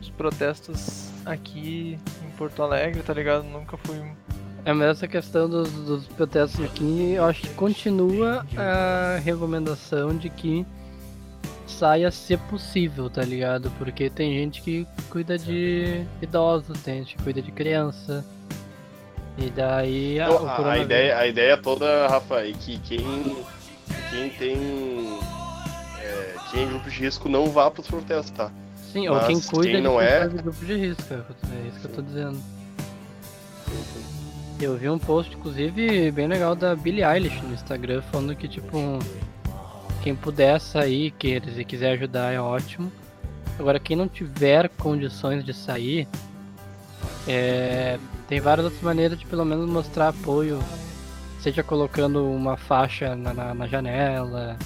os 0.00 0.10
protestos 0.10 1.11
aqui 1.24 1.98
em 2.24 2.30
Porto 2.36 2.62
Alegre, 2.62 3.02
tá 3.02 3.12
ligado? 3.12 3.44
Nunca 3.44 3.76
fui. 3.76 4.00
É, 4.64 4.72
mas 4.72 4.88
essa 4.88 5.08
questão 5.08 5.48
dos, 5.48 5.70
dos 5.70 6.06
protestos 6.08 6.64
aqui, 6.64 7.14
eu 7.14 7.24
acho 7.24 7.42
que 7.42 7.48
continua 7.54 8.46
a 8.56 9.18
recomendação 9.18 10.16
de 10.16 10.30
que 10.30 10.64
saia 11.66 12.10
se 12.10 12.36
possível, 12.36 13.10
tá 13.10 13.22
ligado? 13.22 13.72
Porque 13.78 14.08
tem 14.08 14.34
gente 14.34 14.62
que 14.62 14.86
cuida 15.10 15.36
de 15.36 16.04
idosos, 16.20 16.80
tem 16.82 16.98
gente 16.98 17.16
que 17.16 17.22
cuida 17.24 17.42
de 17.42 17.50
criança. 17.50 18.24
E 19.36 19.50
daí 19.50 20.20
a, 20.20 20.26
então, 20.26 20.46
a, 20.46 20.72
a 20.72 20.78
ideia, 20.78 21.18
a 21.18 21.26
ideia 21.26 21.56
toda, 21.56 22.06
Rafa, 22.06 22.46
é 22.46 22.52
que 22.52 22.78
quem, 22.78 23.36
quem 24.10 24.30
tem. 24.30 25.18
É, 25.98 26.34
quem 26.50 26.64
é 26.64 26.66
grupo 26.66 26.88
de 26.88 27.00
risco 27.00 27.28
não 27.28 27.46
vá 27.46 27.70
para 27.70 27.80
os 27.80 27.88
protestos, 27.88 28.30
tá? 28.30 28.50
Sim, 28.92 29.08
ou 29.08 29.18
quem 29.20 29.40
cuida 29.40 29.72
quem 29.72 29.80
não 29.80 30.00
é... 30.00 30.28
grupo 30.28 30.64
de 30.64 30.74
risco, 30.74 31.14
é 31.14 31.68
isso 31.68 31.80
que 31.80 31.86
eu 31.86 31.92
tô 31.92 32.02
dizendo. 32.02 32.38
Eu 34.60 34.76
vi 34.76 34.88
um 34.88 34.98
post, 34.98 35.34
inclusive, 35.34 36.10
bem 36.12 36.28
legal 36.28 36.54
da 36.54 36.76
Billie 36.76 37.02
Eilish 37.02 37.40
no 37.42 37.54
Instagram, 37.54 38.02
falando 38.02 38.36
que, 38.36 38.46
tipo, 38.46 38.98
quem 40.02 40.14
puder 40.14 40.60
sair 40.60 41.10
que, 41.12 41.36
e 41.36 41.64
quiser 41.64 41.92
ajudar 41.92 42.32
é 42.32 42.40
ótimo. 42.40 42.92
Agora, 43.58 43.80
quem 43.80 43.96
não 43.96 44.06
tiver 44.08 44.68
condições 44.68 45.44
de 45.44 45.54
sair, 45.54 46.06
é, 47.26 47.98
tem 48.28 48.40
várias 48.40 48.64
outras 48.66 48.82
maneiras 48.82 49.18
de 49.18 49.26
pelo 49.26 49.44
menos 49.44 49.68
mostrar 49.68 50.08
apoio, 50.08 50.58
seja 51.40 51.62
colocando 51.62 52.24
uma 52.30 52.56
faixa 52.56 53.16
na, 53.16 53.32
na, 53.32 53.54
na 53.54 53.66
janela. 53.66 54.56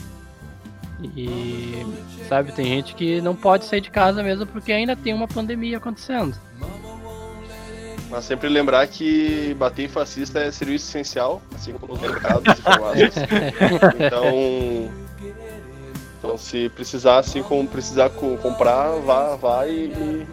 E 1.03 1.85
sabe, 2.29 2.53
tem 2.53 2.67
gente 2.67 2.95
que 2.95 3.21
não 3.21 3.35
pode 3.35 3.67
sair 3.67 3.81
de 3.81 3.91
casa 3.91 4.23
mesmo 4.23 4.47
porque 4.47 4.73
ainda 4.73 4.97
tem 4.97 5.13
uma 5.13 5.29
pandemia 5.29 5.77
acontecendo. 5.77 6.35
Mas 8.09 8.25
sempre 8.25 8.49
lembrar 8.49 8.87
que 8.87 9.55
bater 9.55 9.85
em 9.85 9.89
fascista 9.89 10.39
é 10.39 10.51
serviço 10.51 10.89
essencial, 10.89 11.43
assim 11.55 11.73
como 11.73 11.95
os 11.95 12.01
mercados 12.01 12.59
e 12.59 12.63
farmácias. 12.63 13.15
então, 13.99 14.91
então, 16.19 16.39
se 16.39 16.69
precisar, 16.71 17.19
assim 17.19 17.43
como 17.43 17.67
precisar 17.69 18.11
comprar, 18.11 18.91
vá, 19.01 19.37
vá 19.37 19.67
e, 19.67 20.27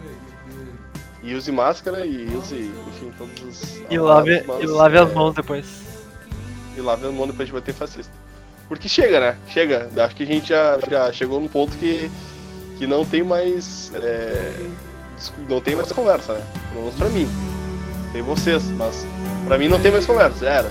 e 1.22 1.34
use 1.34 1.50
máscara 1.50 2.06
e 2.06 2.26
use, 2.36 2.70
enfim, 2.88 3.12
todos 3.18 3.42
os. 3.42 3.82
E 3.90 3.98
lave, 3.98 4.44
mas, 4.46 4.62
e 4.62 4.66
lave 4.66 4.98
as 4.98 5.12
mãos 5.12 5.34
depois. 5.34 5.82
E 6.76 6.80
lave 6.80 7.06
as 7.06 7.12
mãos 7.12 7.26
depois 7.26 7.48
de 7.48 7.54
bater 7.54 7.74
fascista. 7.74 8.23
Porque 8.68 8.88
chega, 8.88 9.20
né? 9.20 9.36
Chega. 9.48 9.90
Acho 9.96 10.16
que 10.16 10.22
a 10.22 10.26
gente 10.26 10.48
já, 10.48 10.78
já 10.88 11.12
chegou 11.12 11.40
num 11.40 11.48
ponto 11.48 11.76
que, 11.76 12.10
que 12.78 12.86
não 12.86 13.04
tem 13.04 13.22
mais. 13.22 13.92
É, 13.94 14.66
não 15.48 15.60
tem 15.60 15.76
mais 15.76 15.92
conversa, 15.92 16.34
né? 16.34 16.44
Pelo 16.70 16.82
menos 16.82 16.94
pra 16.96 17.08
mim. 17.08 17.28
Tem 18.12 18.22
vocês, 18.22 18.64
mas 18.70 19.06
pra 19.46 19.58
mim 19.58 19.68
não 19.68 19.80
tem 19.80 19.90
mais 19.90 20.06
conversa, 20.06 20.46
era. 20.46 20.70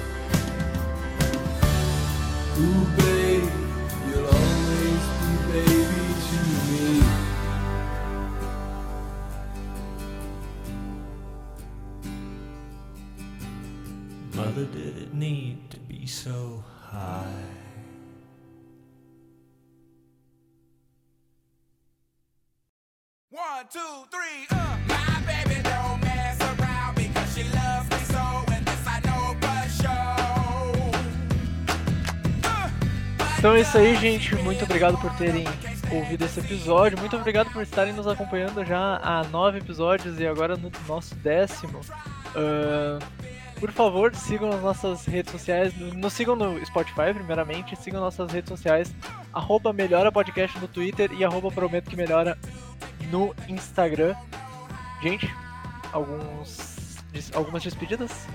Mother, 14.36 14.67
need 15.13 15.69
to 15.69 15.77
be 15.88 16.08
so 16.08 16.63
high? 16.91 17.62
Uh. 23.75 23.79
Uh, 23.79 24.07
então 33.38 33.55
é 33.55 33.62
isso 33.62 33.77
aí, 33.77 33.95
gente. 33.95 34.36
Muito 34.36 34.63
obrigado 34.63 34.97
por 34.99 35.12
terem 35.17 35.45
ouvido 35.91 36.23
esse 36.25 36.39
episódio. 36.39 36.97
Muito 36.99 37.15
obrigado 37.15 37.51
por 37.51 37.62
estarem 37.63 37.93
nos 37.93 38.07
acompanhando 38.07 38.63
já 38.63 38.99
há 39.01 39.23
nove 39.25 39.57
episódios 39.59 40.19
e 40.19 40.27
agora 40.27 40.55
no 40.55 40.71
nosso 40.88 41.15
décimo. 41.15 41.79
Uh, 42.36 43.03
por 43.59 43.71
favor, 43.71 44.13
sigam 44.15 44.51
as 44.51 44.62
nossas 44.62 45.05
redes 45.05 45.31
sociais. 45.31 45.73
Nos 45.77 46.13
sigam 46.13 46.36
no 46.36 46.63
Spotify, 46.65 47.13
primeiramente. 47.13 47.75
Sigam 47.75 48.01
nossas 48.01 48.31
redes 48.31 48.49
sociais. 48.49 48.93
Arroba 49.33 49.73
Melhora 49.73 50.12
Podcast 50.12 50.59
no 50.59 50.67
Twitter 50.67 51.12
e 51.13 51.23
arroba 51.23 51.49
Prometo 51.49 51.89
Que 51.89 51.95
Melhora 51.95 52.38
no 53.13 53.36
Instagram. 53.47 54.15
Gente, 54.99 55.32
alguns, 55.91 56.97
algumas 57.36 57.62
despedidas? 57.62 58.26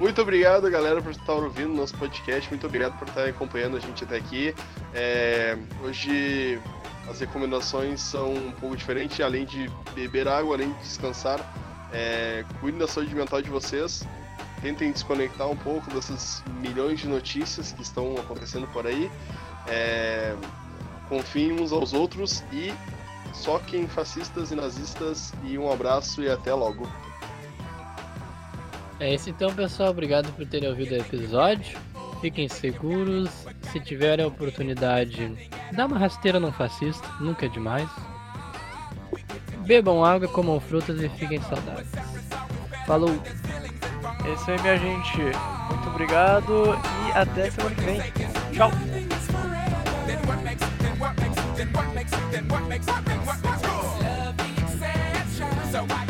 Muito 0.00 0.20
obrigado, 0.20 0.68
galera, 0.68 1.00
por 1.00 1.12
estar 1.12 1.34
ouvindo 1.34 1.72
nosso 1.72 1.96
podcast. 1.96 2.50
Muito 2.50 2.66
obrigado 2.66 2.98
por 2.98 3.06
estar 3.06 3.28
acompanhando 3.28 3.76
a 3.76 3.80
gente 3.80 4.02
até 4.02 4.16
aqui. 4.16 4.52
É, 4.92 5.56
hoje 5.84 6.60
as 7.08 7.20
recomendações 7.20 8.00
são 8.00 8.34
um 8.34 8.50
pouco 8.50 8.76
diferentes. 8.76 9.20
Além 9.20 9.44
de 9.44 9.70
beber 9.94 10.26
água, 10.26 10.56
além 10.56 10.72
de 10.72 10.78
descansar, 10.80 11.38
é, 11.92 12.44
cuidem 12.60 12.80
da 12.80 12.88
saúde 12.88 13.14
mental 13.14 13.40
de 13.40 13.48
vocês. 13.48 14.02
Tentem 14.60 14.90
desconectar 14.90 15.48
um 15.48 15.56
pouco 15.56 15.88
dessas 15.94 16.42
milhões 16.60 16.98
de 16.98 17.06
notícias 17.06 17.70
que 17.70 17.82
estão 17.82 18.16
acontecendo 18.16 18.66
por 18.72 18.88
aí. 18.88 19.08
É, 19.68 20.34
confiem 21.12 21.52
uns 21.52 21.72
aos 21.72 21.92
outros 21.92 22.42
e 22.50 22.72
soquem 23.34 23.86
fascistas 23.86 24.50
e 24.50 24.54
nazistas. 24.54 25.34
E 25.44 25.58
um 25.58 25.70
abraço 25.70 26.22
e 26.22 26.30
até 26.30 26.54
logo. 26.54 26.88
É 28.98 29.12
isso 29.12 29.28
então, 29.28 29.52
pessoal. 29.52 29.90
Obrigado 29.90 30.32
por 30.32 30.46
terem 30.46 30.70
ouvido 30.70 30.92
o 30.92 30.96
episódio. 30.96 31.78
Fiquem 32.22 32.48
seguros. 32.48 33.28
Se 33.70 33.78
tiverem 33.78 34.24
a 34.24 34.28
oportunidade, 34.28 35.50
dá 35.72 35.84
uma 35.84 35.98
rasteira 35.98 36.40
no 36.40 36.50
fascista. 36.50 37.06
Nunca 37.20 37.44
é 37.44 37.48
demais. 37.48 37.88
Bebam 39.66 40.02
água, 40.02 40.28
comam 40.28 40.58
frutas 40.60 40.98
e 41.00 41.08
fiquem 41.10 41.42
saudáveis. 41.42 41.88
Falou! 42.86 43.10
É 44.24 44.32
isso 44.32 44.50
aí, 44.50 44.60
minha 44.62 44.78
gente. 44.78 45.18
Muito 45.18 45.88
obrigado 45.88 46.78
e 47.06 47.12
até 47.12 47.50
semana 47.50 47.74
que 47.74 47.82
vem. 47.82 48.00
Tchau! 48.52 48.70
then 51.62 51.72
what 51.74 51.94
makes, 51.94 52.10
then 52.10 52.48
what 52.48 52.62
makes, 52.68 52.86
then 52.86 53.26
what 53.26 53.42
makes 53.44 53.62
good? 53.62 53.70
Love 53.70 54.36
the 54.36 54.44
exception. 54.62 55.70
So 55.70 55.86
I 55.88 56.01